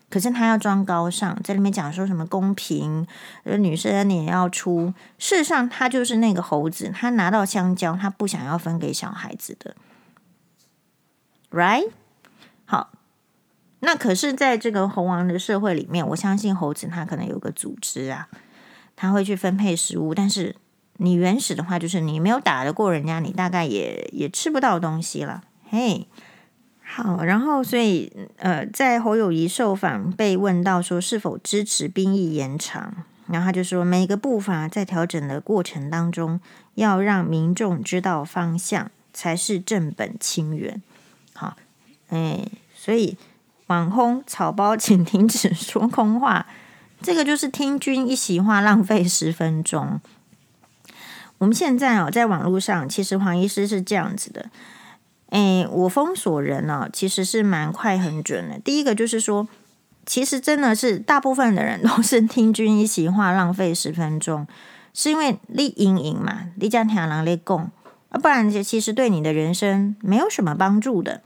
[0.09, 3.05] 可是他要装高尚，在里面讲说什么公平，
[3.43, 9.75] 而，女生你也要出，事实上他就是那个猴子，他拿到香蕉，他不想要分给小孩子的
[11.51, 11.89] ，right？
[12.65, 12.91] 好，
[13.79, 18.29] 那可是在这个猴王的社会里面，我相信猴子他可能有个组织啊，
[18.95, 20.55] 他会去分配食物，但是。
[20.97, 25.43] 你原始的话，就是你没有打得过人家，你大概也也吃不到东西了。
[25.69, 26.07] 嘿，
[26.81, 32.93] 好，然后所以呃，在侯友宜受访被问到说是否支持兵役延长，
[33.27, 36.39] 然后他就说每个步伐在调整的过程当中，
[36.75, 40.81] 要让民众知道方向才是正本清源。
[41.33, 41.57] 好，
[42.09, 43.17] 哎，所以
[43.67, 46.45] 网红草包，请停止说空话，
[47.01, 49.99] 这个就是听君一席话，浪费十分钟。
[51.37, 54.49] 我们现在哦，在网络上，其实黄医师是这样子的，
[55.29, 58.57] 诶，我封锁人呢，其实是蛮快很准的。
[58.59, 59.47] 第一个就是说，
[60.05, 64.47] 其实真的是大部分的人都是听君一席话，浪费十分钟，
[64.93, 67.71] 是因为立阴影嘛，你讲听人咧讲，
[68.09, 71.21] 啊，不然其实对你的人生没有什么帮助的。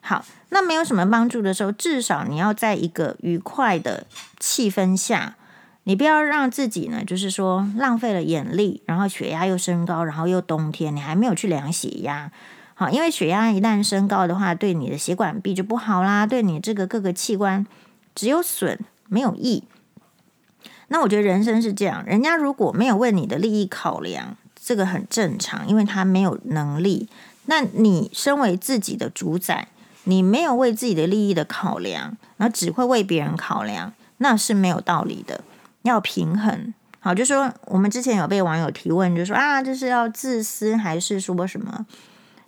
[0.00, 4.04] 好，那没有什么帮助的时候，至少你要在一个愉快的
[4.40, 5.36] 气氛下。
[5.84, 12.30] 你不要让自己呢，就是说浪费了眼力，然后血压又升高，然后又冬天，你还没有去量血压，
[12.74, 17.66] 好，因为血压一旦升高的话，对你的血管壁就不好啦，对你这个各个器官
[18.14, 19.64] 只有损没有益。
[20.88, 27.08] 那我觉得人生是这样，人家如果没有为你的利益考量，这个很正常，因为他没有能力。
[27.46, 29.66] 那你身为自己的主宰，
[30.04, 35.42] 你没有为自己的利益的考量，然后只会为别人考量，那是没有道理的。
[35.82, 41.86] 要平衡，好，就说我们之前有被网友提问，就说啊，这是要自私还是说什么？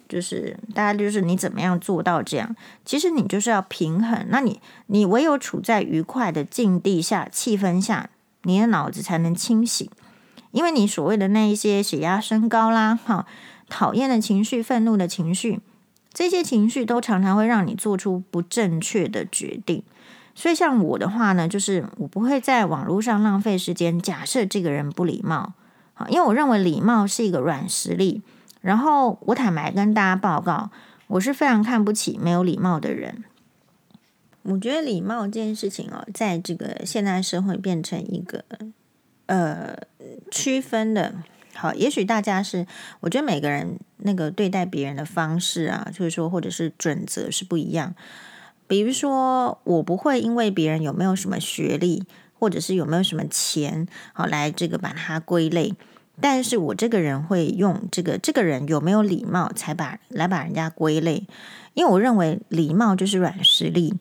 [0.07, 2.55] 就是大家就是你怎么样做到这样？
[2.85, 4.27] 其实你就是要平衡。
[4.29, 8.11] 那你你唯有处在愉快的境地下、气氛下，
[8.43, 9.89] 你的脑子才能清醒。
[10.53, 13.27] 因为你所谓的那一些血压升高啦，哈，
[13.69, 15.59] 讨厌的情绪、愤怒的情绪，
[16.13, 19.83] 这些情绪都常常会让你做出不正确的决定。
[20.35, 24.01] 所以，像我的话呢，就是我不会在网络上浪费时间。
[24.01, 25.55] 假设这个人不礼貌，
[25.95, 28.23] 好，因为我认为礼貌是一个软实力。
[28.61, 30.71] 然后，我坦白跟大家报告，
[31.07, 33.25] 我是非常看不起没有礼貌的人。
[34.43, 38.45] 我觉得礼貌这件事情哦，在这个现代社会变成一个
[39.27, 39.77] 呃
[40.31, 41.15] 区分的。
[41.55, 42.67] 好，也许大家是，
[43.01, 47.95] 我觉得每个人那个对待别人的方式啊，就是说或者是准则是不一样。
[48.75, 52.03] 比如说，我不会因为别人有没有什么学历，
[52.37, 55.75] 或者是有没有什么钱，好来这个把它归类。
[56.21, 61.29] 但是我这个人会用这个这个人有没有礼貌，才把来把人家归类。
[61.75, 63.95] 因为我认为礼貌就是软实力。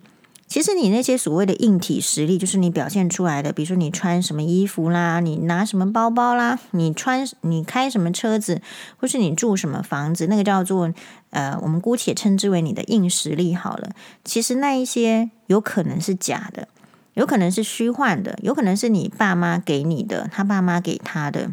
[0.54, 8.62] 其实你那些所谓的硬体实力，就是你表现出来的，比如说你穿什么衣服啦，你拿什么包包啦，你穿你开什么车子，
[8.98, 10.94] 或是你住什么房子，那个叫做
[11.32, 13.94] 呃，我们姑且称之为你的硬实力好了。
[14.24, 16.68] 其实那一些有可能是假的，
[17.16, 21.50] 有可能是虚幻的，有可能是你爸妈给你的，他爸妈给他的。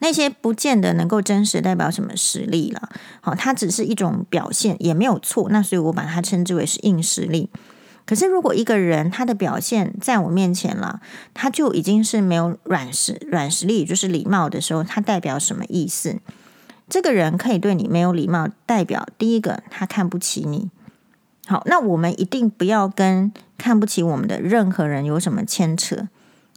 [0.00, 2.90] 那些不见得能够真实代表什么实力了，
[3.22, 5.48] 好，它只是一种表现，也没有错。
[5.48, 7.48] 那所以我把它称之为是硬实力。
[8.08, 11.02] 可是如果一个人他的表现在我面前了，
[11.34, 16.16] 他就已经是没有软实软实力，就是礼貌的时候，他代表什么意思？
[16.88, 20.70] 这个人可以对你没有礼貌，代表第一个他看不起你。
[21.46, 26.08] 好，那我们一定不要跟看不起我们的任何人有什么牵扯。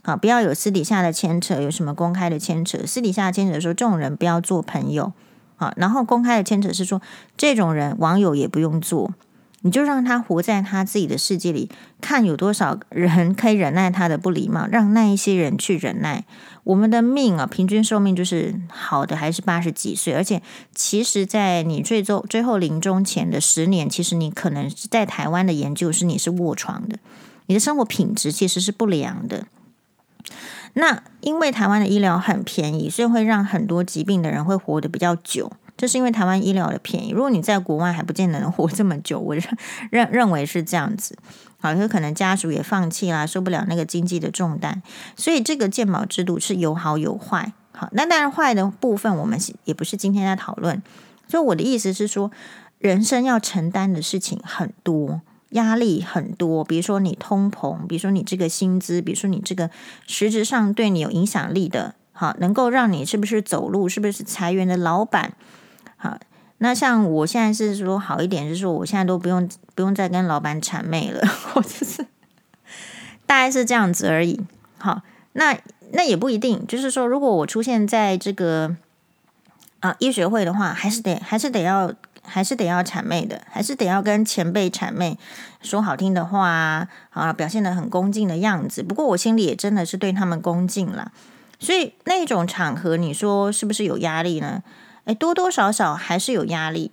[0.02, 2.78] 好，不要有私底下的牵扯，有什么公开的牵扯？
[2.86, 5.12] 私底下的牵扯说这种人不要做朋友。
[5.56, 7.02] 好，然后公开的牵扯是说
[7.36, 9.12] 这种人网友也不用做，
[9.62, 16.24] 你就让他活在他自己的世界里，看有多少人可以忍耐他的不礼貌，让那一些人去忍耐。
[16.64, 20.42] 我们的命啊，平均寿命就是好的还是八十几岁，而且
[20.74, 26.98] 其实，在你最终最后临终前的十年，其实你可能在台湾的研究是你是卧床的，
[27.46, 29.46] 你的生活品质其实是不良的。
[30.74, 35.52] 那因为台湾的医疗很便宜，所以会让很多疾病的人会活得比较久。
[35.76, 37.10] 这是因为台湾医疗的便宜。
[37.10, 39.44] 如果你在国外还不见得能活这么久，我认
[39.90, 41.16] 认认为是这样子。
[41.58, 44.82] 好，有可能家属也放弃啦，受不了那个经济的重担。
[45.16, 47.52] 所以这个健保制度是有好有坏。
[47.72, 50.82] 好，那当然坏的部分我们也不是今天在讨论。
[51.28, 52.30] 所以我的意思是说，
[52.78, 55.20] 人生要承担的事情很多。
[55.52, 59.68] 压力很多，比如说你通膨，比如说你这个薪资，比如说你这个
[60.06, 65.34] 实质上对你有影响力的，好，能够让你是不是走路，是不是裁员的老板，
[66.02, 66.18] 好，
[66.58, 71.24] 那像我现在是说好一点，就是说我现在都不用不用再跟老板谄媚了，
[71.54, 72.04] 或者是
[73.24, 74.40] 大概是这样子而已。
[74.78, 75.02] 好，
[75.34, 75.56] 那
[75.92, 78.74] 那也不一定，就是说如果我出现在这个
[79.78, 81.94] 啊医学会的话，还是得还是得要。
[82.24, 85.18] 还是得要谄媚的，还是得要跟前辈谄媚，
[85.60, 88.80] 说好听的话啊，啊，表现得很恭敬的样子。
[88.80, 91.10] 不过我心里也真的是对他们恭敬了，
[91.58, 94.62] 所以那种场合，你说是不是有压力呢？
[95.04, 96.90] 诶，多多少少还是有压力。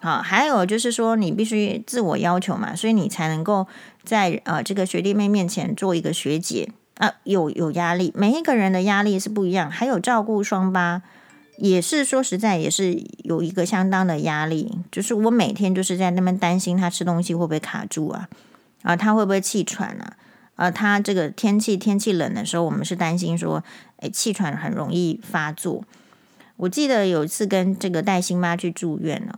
[0.00, 3.68] 好，还有就是说，你必须自我要求嘛，所以你才能够
[4.02, 8.12] 在呃这个学弟妹面前做一个学姐啊，有有压力。
[8.16, 11.02] 每一个人的压力是不一样，还有照顾双八。
[11.58, 14.78] 也是说实在，也是有一个相当的压力。
[14.90, 18.28] 就是我每天就是在那边担心他吃东西会不会卡住啊，
[18.82, 20.16] 啊，他会不会气喘啊？
[20.56, 23.62] 啊，他这个天气天气冷的时候，我们是担心说，
[23.98, 25.84] 诶，气喘很容易发作。
[26.62, 29.36] 我记得有一次跟这个带新妈去住院呢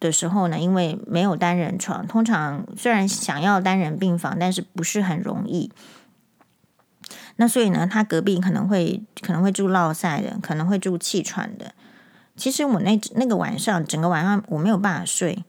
[0.00, 5.70] 的时候呢，因为没有单人床，通常虽然想要单人病房，但是不是很容易。
[7.36, 11.72] 那所以呢，他隔壁可能会可能会住落晒的，可能会住气喘的。
[12.36, 15.44] 其实我那那个晚上，整个晚上我没有办法睡，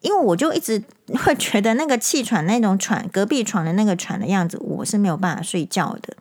[0.00, 0.82] 因为我就一直
[1.24, 6.16] 会觉得那个气喘那种喘，隔壁床的那个喘的样子，我是没有办法睡觉的。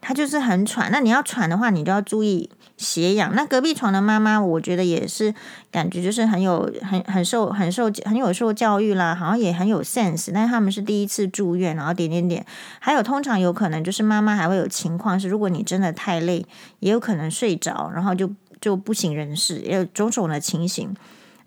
[0.00, 3.34] 他就是很喘，那你要喘的话，你就要注意血氧。
[3.34, 5.34] 那隔壁床的妈妈，我觉得也是
[5.70, 10.30] 感觉就是很有很很受很受很有受教育啦，好像也很有 sense。
[10.32, 12.46] 但他们是第一次住院，然后点点点，
[12.78, 16.46] 还有通常有可能就是妈妈还会有情况是，如果你真的太累，
[16.78, 20.94] 也有可能睡着，然后就就不省人事，也有种种的情形。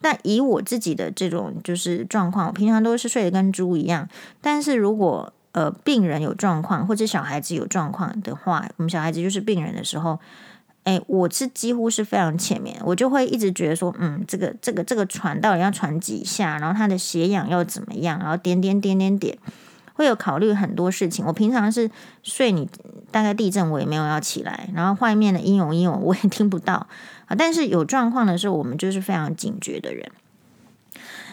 [0.01, 4.07] 但以我自己的这种就是状况，我平常都是睡得跟猪一样，
[4.41, 10.17] 但是如果呃，病人有状况，或者小孩子有状况的话，我们小孩子就是病人的时候，
[10.83, 19.37] 诶，我是几乎是非常前面，我就会一直觉得说，嗯，这个这个这个喘到底要喘几下，然后他的血氧要怎么样，然后点点点点点，
[19.93, 21.23] 会有考虑很多事情。
[21.25, 21.91] 我平常是
[22.23, 22.67] 睡你
[23.11, 26.87] 大概地震我也没有要起来，然后外面的应有应有我也听不到
[27.27, 30.11] 啊，但是有状况的时候，我们就是非常警觉的人。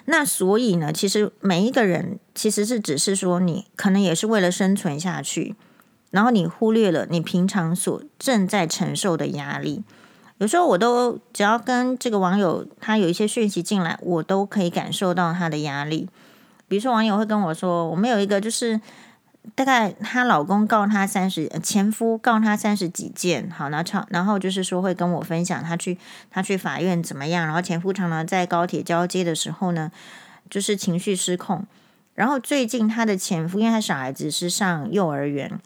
[0.04, 5.54] 那所以呢，其实每一个人其实是只是说，你可能也是为了生存下去，
[6.10, 9.82] 然后你忽略了你平常所正在承受的压力。
[10.38, 16.08] 有时候我都只要跟这个网友他有一些讯息进来，我都可以感受到他的压力。
[16.68, 18.80] 比如说网友会跟我说，我们有一个就是
[19.54, 25.98] 大概她老公告她三十，前夫告她三十几件，好，然后常然后就是说会跟我分享她去
[26.30, 29.90] 他去法院怎么样，然后前夫常常在高铁交接的时候呢，
[30.50, 31.64] 就是情绪失控，
[32.14, 35.58] 然后最近她的前夫，因为她小孩子是上幼儿园，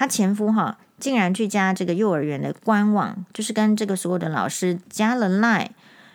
[0.00, 5.66] 她前夫哈竟然去加这个幼儿园的官网，就是跟这个所有的老师加了 Line，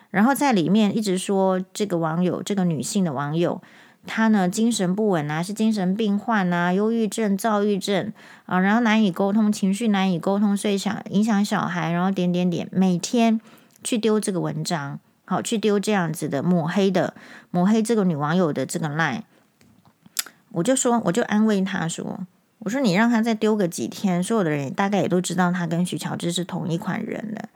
[0.09, 3.61] 然后在里面一直说这个网友，这个女性的网友。
[4.07, 8.11] 他呢，精神不稳啊，是精神病患啊，忧郁症、躁郁症
[8.47, 13.39] 啊，然后难以沟通，情绪难以沟通，所以想影响小孩，然后点点点，每天
[13.83, 17.13] 去丢这个文章，好，去丢这样子的抹黑的，
[17.51, 19.21] 抹黑这个女网友的这个 line，
[20.53, 22.25] 我就说，我就安慰他说，
[22.59, 27.49] 我说你让他再丢个几天，所有的人大概也都知道他跟许乔治是同一款人了。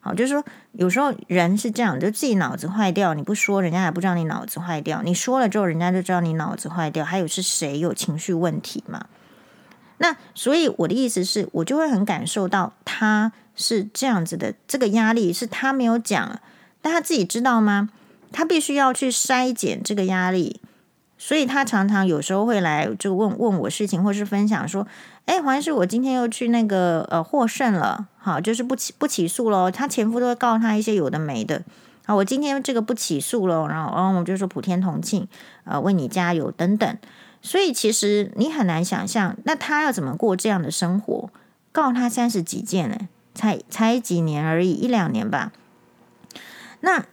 [0.00, 7.04] 好，就是说，有时候人是这样，就自己脑子坏掉，你不说，人家还不知道你脑子坏掉；你说了之后，人家就知道你脑子坏掉。
[7.04, 9.06] 还有是谁有情绪问题嘛？
[9.98, 16.40] 那所以我的意思是，我就会很感受到他是这样子的，这个压力是他没有讲，
[16.80, 17.90] 但他自己知道吗？
[18.32, 20.60] 他必须要去筛减这个压力，
[21.24, 24.84] 所以他常常有时候会来就问问我事情，或是分享说。
[25.24, 29.70] 哎，好像是我今天又去那个呃获胜了，好，就是不起不起诉喽。
[29.70, 31.62] 他前夫都会告他一些有的没的，
[32.04, 35.28] 好，我今天这个不起诉喽，然后，然后我就说普天同庆，
[35.62, 36.98] 呃，为你加油等等。
[37.40, 41.30] 所以其实你很难想象，那他要怎么过这样的生活？
[41.70, 42.98] 告他三十几件呢，
[43.32, 45.52] 才才几年而已，一两年吧。
[46.80, 47.06] 那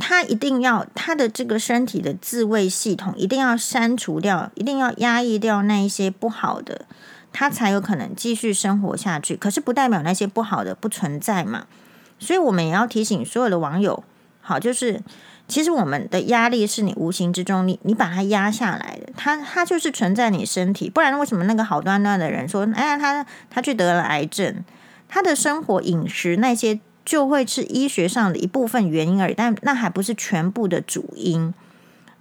[0.00, 6.86] 他一定要他的这个身体的自卫系统一定要删除掉，一定要压抑掉那一些不好的。
[7.32, 11.66] 他才有可能继续生活下去，可是不代表那些不好的不存在嘛。
[12.18, 14.02] 所以我们也要提醒所有的网友，
[14.40, 15.00] 好，就是
[15.46, 20.90] 其实我们的压力是你无形之中，你你把它压下来的，它它就是存在你身体。
[20.90, 24.64] 不然为什么那个好端端的人说，哎呀，他他去得了癌症，
[25.08, 26.80] 他的生活饮食那些
[27.10, 31.52] 就会是医学上的一部分原因而已，但那还不是全部的主因。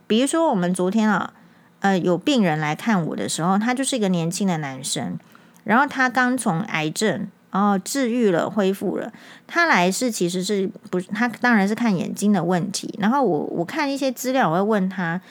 [0.07, 1.33] 比如说我们昨天啊。
[1.81, 5.17] 呃，有病人来看我的时候，他就是一个年轻的男生，
[5.63, 9.13] 然后他刚从癌症哦治愈了，恢复了。
[9.47, 12.93] 他来是其实是不是他当然是看眼睛的问题。
[12.99, 15.21] 然后我我看一些资料，我会问他，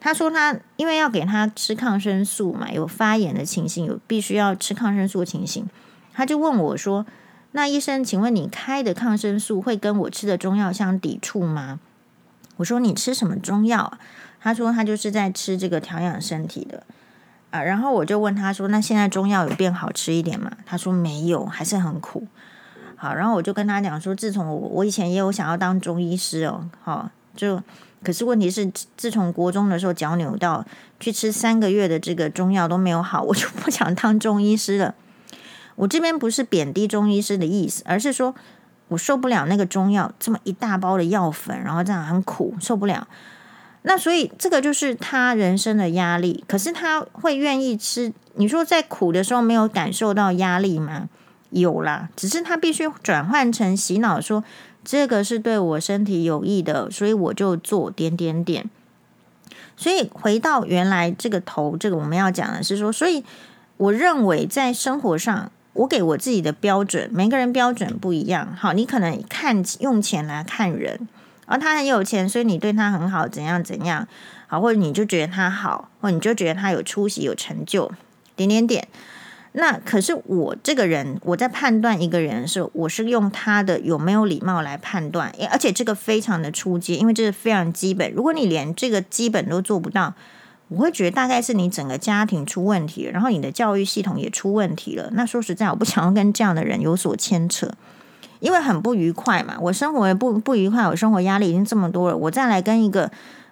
[0.00, 5.68] 他说他因为要给他吃抗生素嘛，有发炎的情形，有必须要吃抗生素的情形，
[6.14, 7.04] 他就问我说
[7.52, 11.80] ：“那医生，请问你开的抗生素会跟我吃的中药相抵触吗？”
[12.56, 13.98] 我说：“你吃什么中药？”
[14.40, 16.82] 他说他就是在吃这个调养身体的
[17.50, 22.26] 啊，然后我就问他说：“那现在中药有变好吃一点吗？”他说没有，还是很苦。
[22.96, 27.60] 好，然后我就跟他讲说：“自从我我以前也有想要当中医师哦，好，就
[28.02, 30.64] 可是问题是自从国中的时候脚扭到
[30.98, 34.94] 去吃三个月的这个中药都没有好，我就不想当中医师了。
[35.76, 38.34] 我这边不是贬低中医师的意思，而是说
[38.88, 43.06] 我受不了那个中药这么一大包的药粉，然后这样很苦，受不了。”
[43.84, 48.12] 那所以这个就是他人生的压力，可是他会愿意吃。
[48.36, 51.08] 你说在苦的时候没有感受到压力吗？
[51.50, 54.44] 有啦，只是他必须转换成洗脑，说
[54.84, 58.70] 这个是对我身体有益的，所以我就做点点点。
[59.76, 63.24] 所以回到原来这个头，这个我们要讲的是说，所以
[63.78, 68.54] 我认为在生活上，我给我自己的标准，每个人标准不一样。
[68.56, 71.08] 好，你可能看用钱来看人。
[71.46, 74.06] 而他很有钱，所以你对他很好，怎样怎样
[74.46, 77.90] 好，或者你就觉得他好，或者你就觉得他有出息、有成就，
[78.36, 78.88] 点点点。
[79.54, 88.10] 那可是我这个人，我在判断一个人的时候，我是用他的有没有礼貌来判断，而且这个非常的初阶，因为这是非常基本。
[88.12, 90.14] 如果你连这个基本都做不到，
[90.72, 95.10] 我会觉得大概是你整个家庭出问题了，然后你的教育系统也出问题了。
[95.12, 97.70] 那说实在，我不想要跟这样的人有所牵扯。
[98.40, 103.08] 因为很不愉快嘛，我生活也不不愉快，我生活压力已经这么多了，我再来跟一个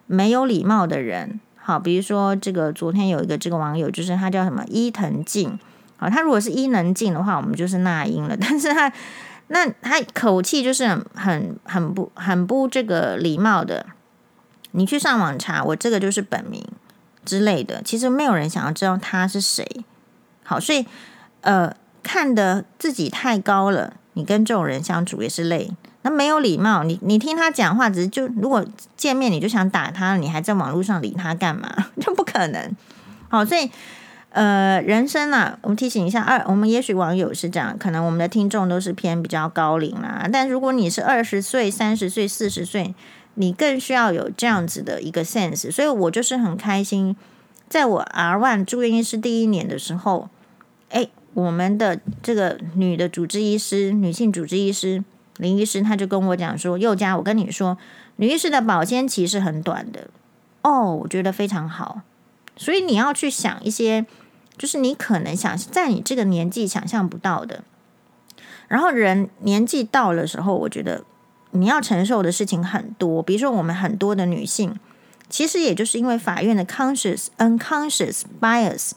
[0.09, 5.57] 没有礼貌的人，好，比如说这个昨天有一个这个网友，就是他叫什么伊藤静，
[5.97, 8.93] 好，他如果是伊能静的话，我们就是那英了， 但是他
[9.47, 13.87] 那他口气就是很很很不很不这个礼貌的，
[14.73, 16.67] 你去上网查，我这个就是本名
[17.31, 19.65] 之类的，其实没有人想要知道他是谁，
[20.43, 20.85] 好，所以
[21.43, 21.73] 呃，
[22.03, 23.95] 看得自己太高了。
[24.15, 25.71] 你跟这种人相处也是累，
[26.03, 26.83] 那没有礼貌。
[26.83, 28.67] 你你听他讲话，只是就如果
[28.97, 31.73] 见面你就想打他，你还在网络上理他干嘛？
[32.03, 32.77] 就不可能。
[33.29, 33.71] 好，所以
[34.31, 40.29] 呃，人生啊，我们提醒一下二，我们也许网友是这样，可能我们的听众都是偏比较高龄啦。
[40.33, 42.93] 但如果你是二十岁、三十岁、四十岁，
[43.35, 45.71] 你更需要有这样子的一个 sense。
[45.71, 47.17] 所以我就是很开心，
[47.69, 50.29] 在我 R one 住院医师第一年的时候，
[50.91, 55.05] 哎，我们的这个女的主治医师，女性主治医师
[55.37, 57.79] 林医师，他就跟我讲说：“宥嘉，我跟你说，
[58.17, 60.09] 女医师的保鲜期是很短的。”
[60.63, 62.03] 哦，我觉得非常好。
[62.57, 64.05] 所以你要去想一些，
[64.59, 67.65] 就是你可能想在你这个年纪想象不到的。
[68.69, 71.03] 然后人年纪到了时候，我觉得
[71.53, 73.23] 你要承受的事情很多。
[73.23, 74.79] 比如说，我们很多的女性，
[75.29, 78.93] 其实也就是因为法院的 conscious unconscious bias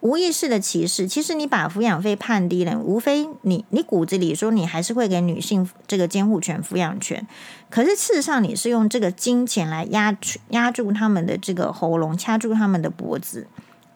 [0.00, 1.06] 无意识的歧视。
[1.06, 7.26] 其实你把抚养费判低了，无非你你骨子里说你还是会给女性这个监护权、抚养权。
[7.70, 10.16] 可是事实上，你是用这个金钱来压
[10.48, 13.46] 压住他们的这个喉咙，掐住他们的脖子。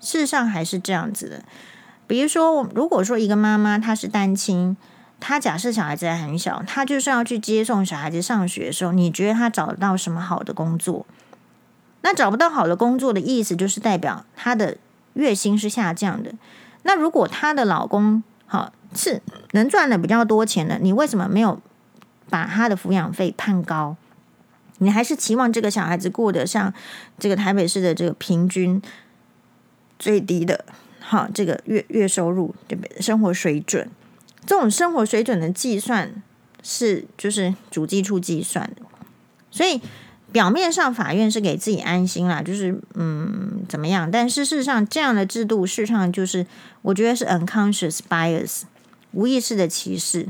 [0.00, 1.42] 事实上还是这样子的。
[2.06, 4.76] 比如说，如果说一个妈妈她是单亲。
[5.18, 11.06] 他假设小孩子还很小，他就是要去接送小孩子上学的时候，你觉得他找得到什么好的工作？
[12.02, 14.76] 那找不到好的工作的意思，就是代表他的
[15.14, 16.32] 月薪是下降的。
[16.84, 19.20] 那如果她的老公好是
[19.52, 21.60] 能赚的比较多钱的，你为什么没有
[22.30, 23.96] 把他的抚养费判高？
[24.78, 26.72] 你还是期望这个小孩子过得像
[27.18, 28.80] 这个台北市的这个平均
[29.98, 30.64] 最低的，
[31.00, 33.00] 好这个月月收入对不对？
[33.00, 33.90] 生活水准。
[34.46, 36.22] 这种生活水准的计算
[36.62, 38.82] 是就是主计处计算的，
[39.50, 39.80] 所以
[40.32, 44.10] 表面上法院是给自己安心啦，就是嗯怎么样？
[44.10, 46.46] 但事实上这样的制度，事实上就是
[46.82, 48.62] 我觉得是 unconscious bias
[49.12, 50.28] 无意识的歧视。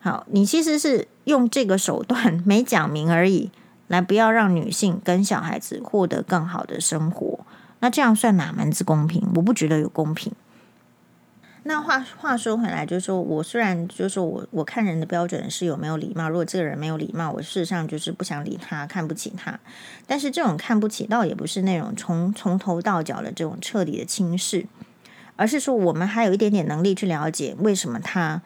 [0.00, 3.50] 好，你其实是用这个手段没讲明而已，
[3.88, 7.40] 来不要让女性跟小孩子获得更好的生活。
[7.80, 9.28] 那这样算哪门子公平？
[9.34, 10.32] 我不觉得有公平。
[11.64, 19.60] 那话话说回来，就是说我虽然就是说我我看人的标准是有没有礼貌，如果这个人没有礼貌，我事实上就是不想理他，看不起他。
[20.04, 24.66] 但是这种看不起，倒也不是那种从从头到脚的这种彻底的轻视，
[25.36, 28.42] 而是说我们还有一点点能力去了解为什么他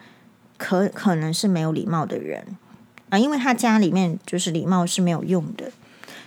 [0.59, 2.45] 可可能是没有礼貌的人
[3.09, 5.73] 啊，因为他家里面就是礼貌是没有用的，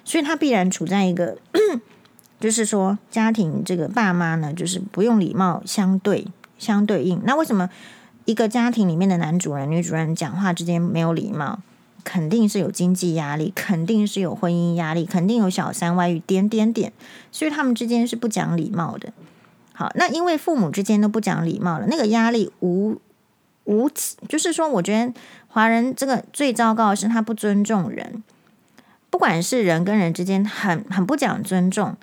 [0.03, 1.37] 所以他必然处在一个
[2.39, 6.25] 就是说家庭这个爸妈呢，就是不用礼貌相对。
[6.59, 7.67] 相对应，那为什么
[8.25, 11.59] 一个家庭里面的男主人、女主人讲话之间没有礼貌？
[12.03, 16.93] 肯定是有经济压力，肯定是有婚姻压力，肯定有小三外遇，点点点，
[17.31, 19.11] 所以他们之间是不讲礼貌的。
[19.73, 22.97] 好，那因为父母之间都不讲礼貌了，那个压力无
[23.65, 23.89] 无，
[24.27, 25.13] 就是说，我觉得
[25.47, 28.23] 华人这个最糟糕的是他不尊重人，
[29.09, 31.95] 不管是人跟人之间很很不讲尊重。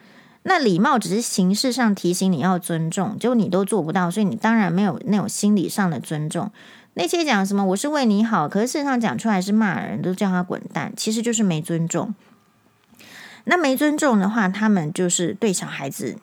[0.48, 6.50] 那礼貌只是形式上提醒你要尊重，结果你都做不到，所以你当然没有那种心理上的尊重。
[6.94, 12.14] 那些讲什么我是为你好，可是事实上讲出来是骂人，都叫他滚蛋，其实就是没尊重。
[13.44, 16.16] 那没尊重的话，他们就是对小孩子。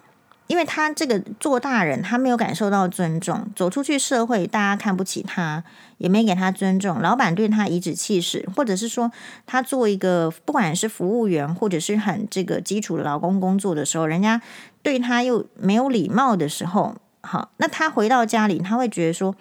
[0.48, 5.64] 因为他这个做大人，他没有感受到尊重，走出去社会，大家看不起他，
[5.98, 7.02] 也没给他尊重。
[7.02, 9.12] 老板对他颐指气使，或者是说
[9.46, 14.42] 他做一个不管是服务员，或者是很这个基础的劳工工作的时候，人家
[14.82, 19.36] 对他又没有礼貌的时候，好，那他回到家里，他会觉得说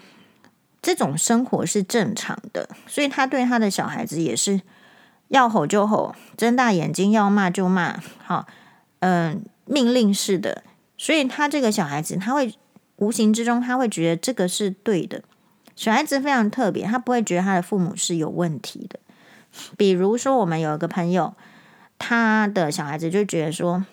[0.81, 4.61] 这种生活是正常的，所以他对他的小孩子也是
[5.29, 8.47] 要吼就吼，睁大眼睛要骂就骂，好，
[9.01, 10.63] 嗯，命令式的。
[10.99, 12.55] 所以他这个小孩子，他会
[12.97, 15.23] 无形之中，他会觉得这个是对的。
[15.75, 18.99] 小孩子非常特别，他不会觉得他的父母是有问题的。
[19.77, 21.35] 比如说，我们有一个朋友，
[21.99, 23.85] 他的小孩子就觉得说，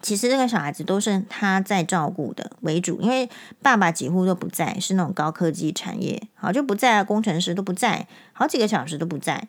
[0.00, 3.28] 其实这个小孩子都是他在照顾的为主，因为
[3.62, 9.48] 爸爸几乎都不在，是那种高科技产业，好就不在，工程师都不在，好几个小时都不在。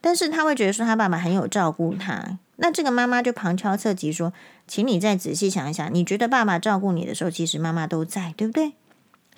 [0.00, 2.38] 但是他会觉得说，他爸爸很有照顾他。
[2.56, 4.32] 那这个妈妈就旁敲侧击说
[4.66, 8.72] ：“请你再仔细想一想，你觉得爸爸照顾你的时候，其实妈妈都在，对不对？”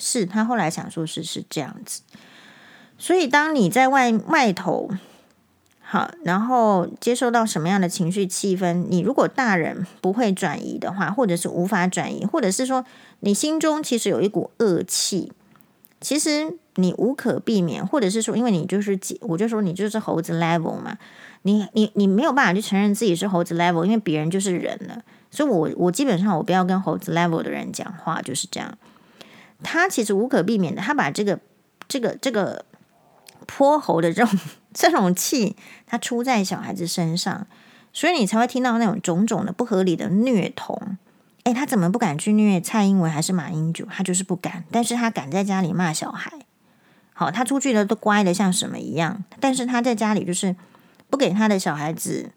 [0.01, 2.01] 是他后来想说是是这样子。
[2.99, 4.91] 所以当你在外外头，
[5.81, 12.85] 好，然后接受到什么样的情绪气氛，你如果大人不会转移的话，或者是无法转移，或者是说
[13.21, 15.33] 你心中其实有一股恶气，
[16.01, 20.97] 其实你无可避免，或者是说，因为你就是我就说你就是猴子 level 嘛。
[21.43, 25.03] 你你你没有办法去承认自己是猴子 level，因为别人就是人了。
[25.31, 28.77] 所以我，我我基本上我不要跟猴子 level 的人讲话，就是这样。
[29.63, 31.39] 他其实无可避免的，他把这个
[31.89, 32.65] 这个这个
[33.47, 34.39] 泼猴的这种
[34.73, 35.57] 这种气，
[35.87, 37.47] 他出在小孩子身上，
[37.93, 40.97] 所以你才会听到那种种种的不合理的虐童。
[41.45, 43.87] 诶，他怎么不敢去虐蔡英文还是马英九？
[43.87, 46.33] 他就是不敢，但是他敢在家里骂小孩。
[47.13, 50.57] 好，他出去了都乖的像什么一样，但是他在家里就是。
[51.11, 52.31] 不给他的小孩子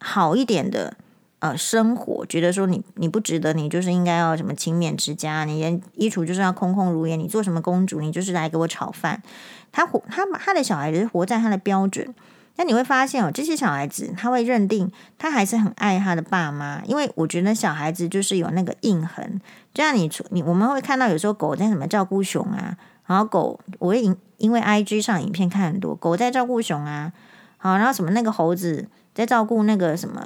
[0.00, 0.96] 好一点的
[1.40, 9.22] 呃生活，觉得说你你不值得，你就是应该要什么勤勉持家，你连衣橱就是要空空如也，你做什么公主，你就是来给我炒饭。
[9.70, 12.14] 他活他他的小孩子活在他的标准。
[12.56, 19.40] 那你会发现哦，这些小孩子他会认定他还是很爱他的爸妈，因为我觉得小孩子就是有那个印痕。
[19.72, 22.76] 就像你你我们会看到有时候狗在什么照顾熊啊，
[23.06, 27.12] 然后狗我会因因为 IG 上影片看很多狗在照顾熊啊，
[27.58, 30.20] 好，然后什么那个猴子在照顾那个什么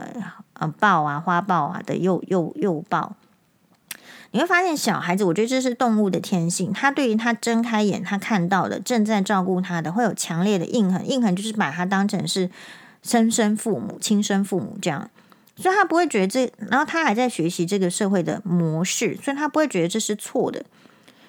[0.62, 3.16] 呃豹啊花豹啊的幼幼幼豹。
[4.34, 6.72] 你会发现，小孩子，我觉得这是动物的天性。
[6.72, 11.06] 他对于他睁开眼，他看到的正在照顾他的，会有强烈的印痕。
[11.06, 12.50] 印痕就是把他当成是
[13.02, 15.10] 生身父母、亲生父母这样，
[15.56, 16.50] 所以他不会觉得这。
[16.70, 20.64] 然后他还在学习这个社会的模式，所以他不会觉得这是错的。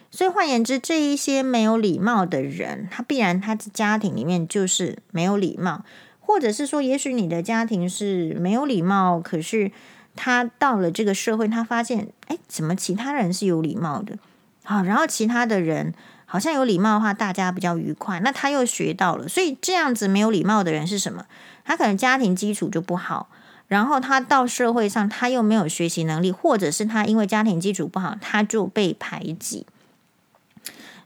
[0.09, 5.84] 所以换言之，这一些没有礼貌的人，他必然他的家庭里面就是没有礼貌，
[6.26, 9.71] 或者是说，也许你的家庭是没有礼貌，可是。
[10.15, 14.15] 他到了这个社会，他发现，哎，怎么其他人是有礼貌的？
[14.63, 15.91] 好，然后其他的人
[16.28, 18.19] 好像有礼貌的话，大家比较愉快。
[18.19, 21.26] 那他又学到了，所以这样子没有礼貌的人是什么？
[21.65, 23.28] 他可能家庭基础就不好，
[23.67, 29.65] 然后他到社会上他又没有学习能力，或者是他因为家庭基础不好，他就被排挤。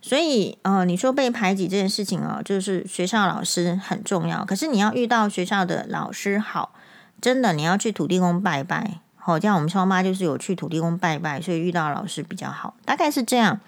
[0.07, 4.45] 所以，呃，你说被排挤这件事情哦，就是学校老师很重要。
[4.45, 6.71] 可是你要遇到学校的老师好。
[7.19, 13.59] 真的，你要去土地公拜拜，好，这样我们双八就是有去土地公拜拜，所以遇到老师比较好，大概是这样。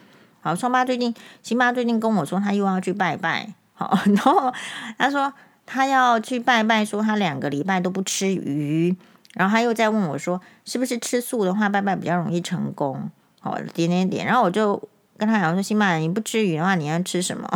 [0.42, 1.12] 好，双八最近，
[1.42, 4.54] 辛巴最近跟我说他又要去拜拜，好， 然后
[5.00, 5.34] 他说
[5.66, 8.96] 他要去拜拜，说他两个礼拜都不吃鱼，
[9.34, 13.10] 然后他又在问我说，是不是吃素的话拜拜比较容易成功？
[13.40, 14.80] 好，点点点，然后我就
[15.20, 17.48] 跟他讲说，辛巴，你不吃鱼的话，你要吃什么？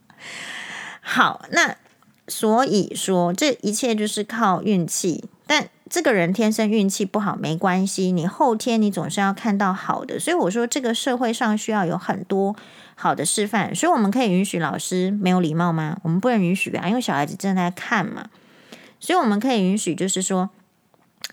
[1.00, 1.76] 好，那。
[2.28, 5.24] 所以说，这一切就是靠运气。
[5.48, 10.16] 但这个人天生运气不好没关系，你后天你总是要看到好的。
[10.16, 12.54] 所以我说，这个社会上需要有很多
[12.94, 13.74] 好的示范。
[13.74, 15.98] 所以我们可以允许老师没有礼貌吗？
[16.04, 18.26] 我们不能允许啊，因为小孩子正在看嘛。
[19.00, 20.50] 所以我们可以允许，就是说，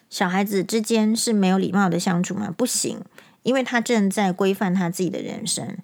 [0.09, 2.51] 小孩子之间是没有礼貌的相处吗？
[2.57, 3.01] 不行，
[3.43, 5.77] 因为他正在规范他自己的人生。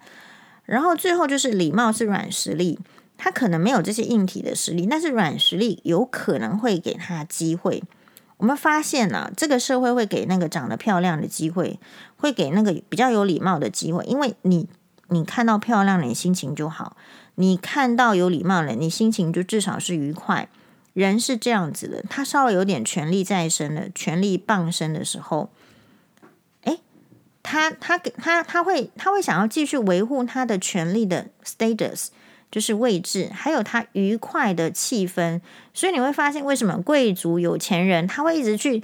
[0.64, 2.78] 然后最后就是礼貌是软实力。
[3.16, 7.82] 他可能没有这些硬体的实力，但是软实力有可能会给他机会。
[8.38, 11.78] 我们发现呢、啊，这个社会会给那个长得漂亮的机会，
[12.16, 14.04] 会给那个比较有礼貌的机会。
[14.04, 14.68] 因为你，
[15.08, 16.96] 你看到漂亮的，你心情就好；
[17.36, 20.48] 你看到有礼貌的，你心情就至少是愉快。
[20.92, 25.50] 人是这样子的，他稍微有点权力在身的，权力傍身的时候，
[27.54, 32.08] 他他给他他会他会想要继续维护他的权力的 status。
[32.50, 35.40] 就是位置，还有他愉快的气氛，
[35.72, 38.80] 所以你会发现为什么贵族有钱人他会一直去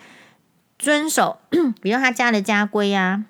[0.76, 1.38] 遵守，
[1.80, 3.24] 比如他家的家规啊，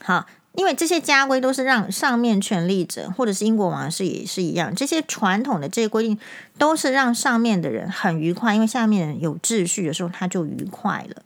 [0.00, 6.18] 好，因为这些家规都是让上面权力者，或者是英国王室也是一样，这些传统的这些规定
[6.58, 11.22] 都是让上面的人很愉快，因为下面人有秩序的时候他就愉快了。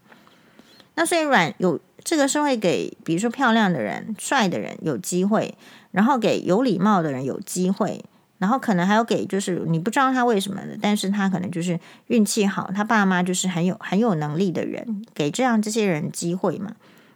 [0.96, 5.56] 那所以软有这个是会给，比如说漂亮的人、帅的人有机会，
[5.90, 8.04] 然后给有礼貌的人有机会。
[8.38, 16.72] 然后可能还有给，就是你不知道他为什么的，但是他可能就是运气好，他爸妈就是很有很有能力的人，给这样这些人机会嘛。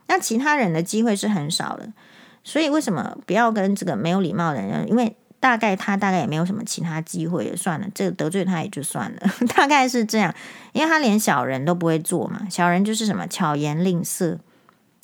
[0.09, 1.93] 那其他人的机会是很少的，
[2.43, 4.89] 所以为什么不要跟这个没有礼貌的人？
[4.89, 10.35] 因为大概他大概也没有什么其他机会，算了，这个得罪他也就算了， 大概是这样，
[10.73, 14.39] 因为他连小人都不会做嘛，小人就是什么巧言令色。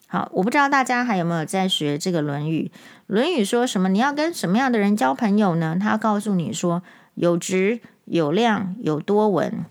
[0.08, 2.70] 好，我不知道大家还有没有在学这个《论语》。
[3.06, 3.88] 《论语》说什么？
[3.88, 5.76] 你要跟什么样的人交朋友呢？
[5.80, 6.82] 他告诉你说：
[7.14, 9.64] 有直、有量、有多闻。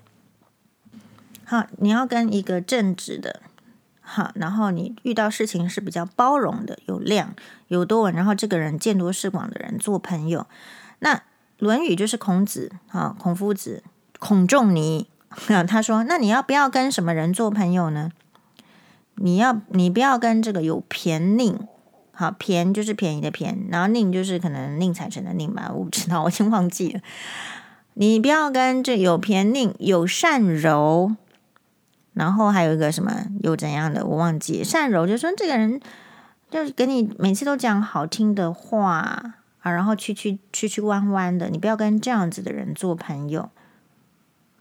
[1.45, 3.41] 好，你要跟一个正直的，
[4.01, 7.33] 好，然后你遇到事情是比较包容的，有量、
[7.69, 10.47] 有多闻，然后这个人见多识广的人做朋友。
[10.99, 11.15] 那
[11.59, 13.83] 《论语》就是孔子啊，孔夫子，
[14.19, 15.07] 孔仲尼，
[15.65, 18.11] 他说：那你要不要跟什么人做朋友呢？
[19.15, 21.57] 你要，你不要跟这个有偏佞。
[22.17, 27.01] 好，便就是便宜的便，然后佞就是可能宁采臣的宁吧，我不知道，我已经忘记了。
[27.95, 31.13] 你不要跟这有偏佞，有善柔，
[32.13, 34.63] 然后还有一个什么有怎样的，我忘记。
[34.63, 35.81] 善柔就说这个人
[36.49, 43.49] 就是给你每次都讲好听的话啊，然后曲曲曲曲弯弯的，你不要跟这样子的人做朋友。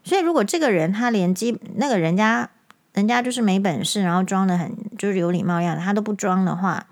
[0.03, 2.49] 所以如果这个人他连基那个人家
[2.95, 6.87] 人家就是没本事，然后装的很就是有礼貌样的，他都不装的话。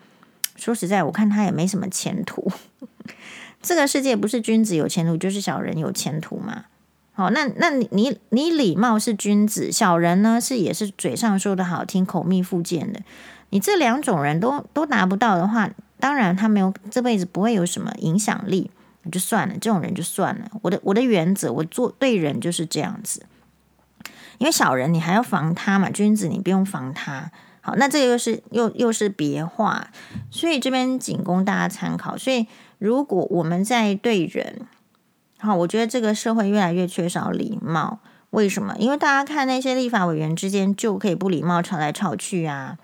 [0.55, 2.51] 说实在，我看他也没什么前途。
[3.63, 6.65] 这个世界不是君子有前途，就是小人有前途嘛。
[7.13, 12.99] 好，那那你你你礼貌是君子，小人呢是也是嘴上说的好听，口蜜腹剑的。
[13.51, 18.69] 你这两种人都都达不到的话，当然他没有这辈子不会有什么影响力，
[19.11, 20.49] 就算了，这种人就算了。
[20.63, 23.25] 我的我的原则，我做对人就是这样子。
[24.37, 27.31] 因为小人你还要防他嘛，君子你不用防他。
[27.61, 29.87] 好，那这个又是又又是别话，
[30.29, 32.17] 所以这边仅供大家参考。
[32.17, 32.45] 所以
[32.77, 34.61] 如果我们在对人，
[35.39, 37.99] 好，我觉得这个社会越来越缺少礼貌。
[38.31, 38.75] 为什么？
[38.79, 42.77] 因为大家看那些立法委员之间就可以不礼貌吵来吵去啊，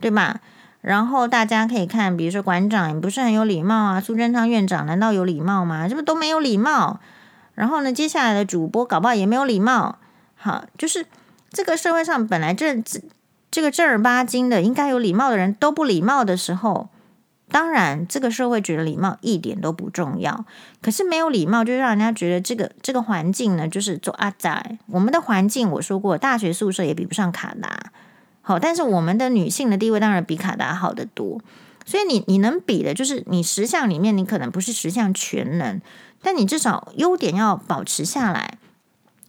[0.00, 0.40] 对吧？
[0.80, 5.88] 然后大家可以看，比如说馆长也不是很有礼貌啊，苏贞昌院长难道有礼貌吗？
[5.88, 6.98] 是不都没有礼貌？
[7.54, 9.98] 然后呢，接下来的主播搞不好也没有礼貌。
[10.46, 11.04] 好，就是
[11.50, 13.00] 这个社会上本来这这。
[13.48, 16.90] 这个正儿八经的应该有礼貌的人都不礼貌的时候，
[17.50, 20.44] 当然这个社会觉得礼貌一点都不重要。
[20.82, 24.78] 可是没有礼貌，就让人家觉得这个这个环境呢，就是做阿仔。
[24.88, 27.92] 我们的环境我说过，大学宿舍也比不上卡达。
[28.42, 31.40] 好，但是我们的女性的地位当然比卡达好得多。
[31.86, 35.80] 所以你你能比的就是你十项里面，你可能不是十项全能，
[36.20, 38.55] 但你至少优点要保持下来。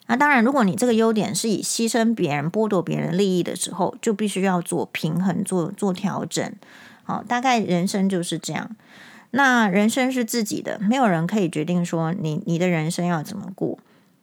[0.08, 6.51] 那当然，如果你这个优点是以牺牲别人、剥夺别人利益的时候，就必须要做平衡、做做调整。
[7.03, 8.76] 好，大概人生就是这样。
[9.32, 13.78] 那人生是自己的，没有人可以决定说你你的人生要怎么过。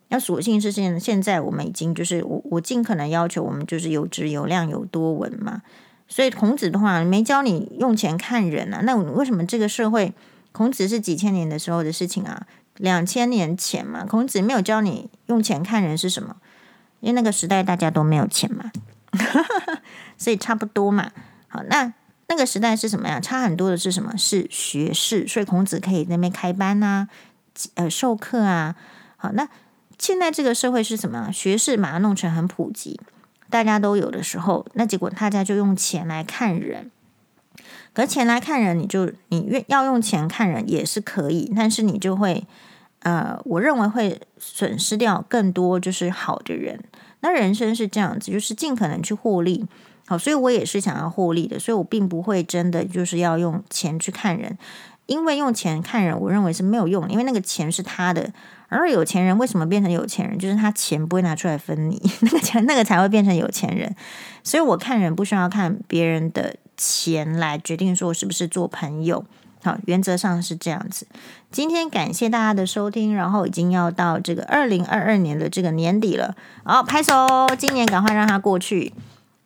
[0.09, 5.63] 那所幸是现现在我们已经就是我我尽可能要求我们就是有质有量有多稳嘛。
[6.09, 10.13] 所以孔子的话没教你用钱看人啊，那为什么这个社会
[10.53, 12.47] 孔子是几千年的时候的事情啊？
[12.77, 16.37] 两千年前嘛，孔子没有教你用钱看人是什么，
[17.01, 18.73] 因为那个时代大家都没有钱嘛，
[20.19, 21.13] 所以差不多嘛。
[21.49, 21.93] 好，那
[22.27, 23.21] 那个时代是什么呀？
[23.21, 24.17] 差很多的是什么？
[24.17, 27.09] 是学士，所以孔子可以在那边开班啊，
[27.75, 28.75] 呃，授课啊。
[29.17, 29.49] 好，那
[29.99, 31.31] 现在这个社会是什么？
[31.33, 33.01] 学士把它弄成很普及，
[33.49, 36.91] 大家都有的时候，那结果大家就用钱来看人。
[37.95, 42.45] 可钱来看人，你就你愿要用钱看人也是可以，但是你就会，
[42.99, 46.83] 呃，我认为会损失掉更多就是好的人。
[47.21, 49.65] 那人生是这样子，就是尽可能去获利。
[50.07, 54.59] 好，所以我也是想要获利的，所以我并不会真的就是要用钱去看人，
[55.07, 58.29] 因为用钱看人，我认为是没有用，因为那个钱是他的。
[58.69, 60.37] 而有钱人为什么变成有钱人？
[60.37, 63.95] 就是他钱不会拿出来分你， 那个钱那个才会变成有钱人。
[64.43, 66.57] 所以我看人不需要看别人的。
[66.77, 69.25] 钱来决定说是不是做朋友，
[69.63, 71.07] 好，原则上是这样子。
[71.51, 77.27] 今天感谢大家的收听，然后已经要到这个二零二二年的这个年底了，好，拍手，
[77.59, 78.93] 今年赶快让它过去，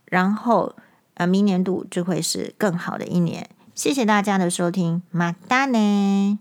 [0.06, 0.74] 然后
[1.14, 3.48] 呃，明年度就会是更好的一年。
[3.74, 6.38] 谢谢大家的收听，马达呢。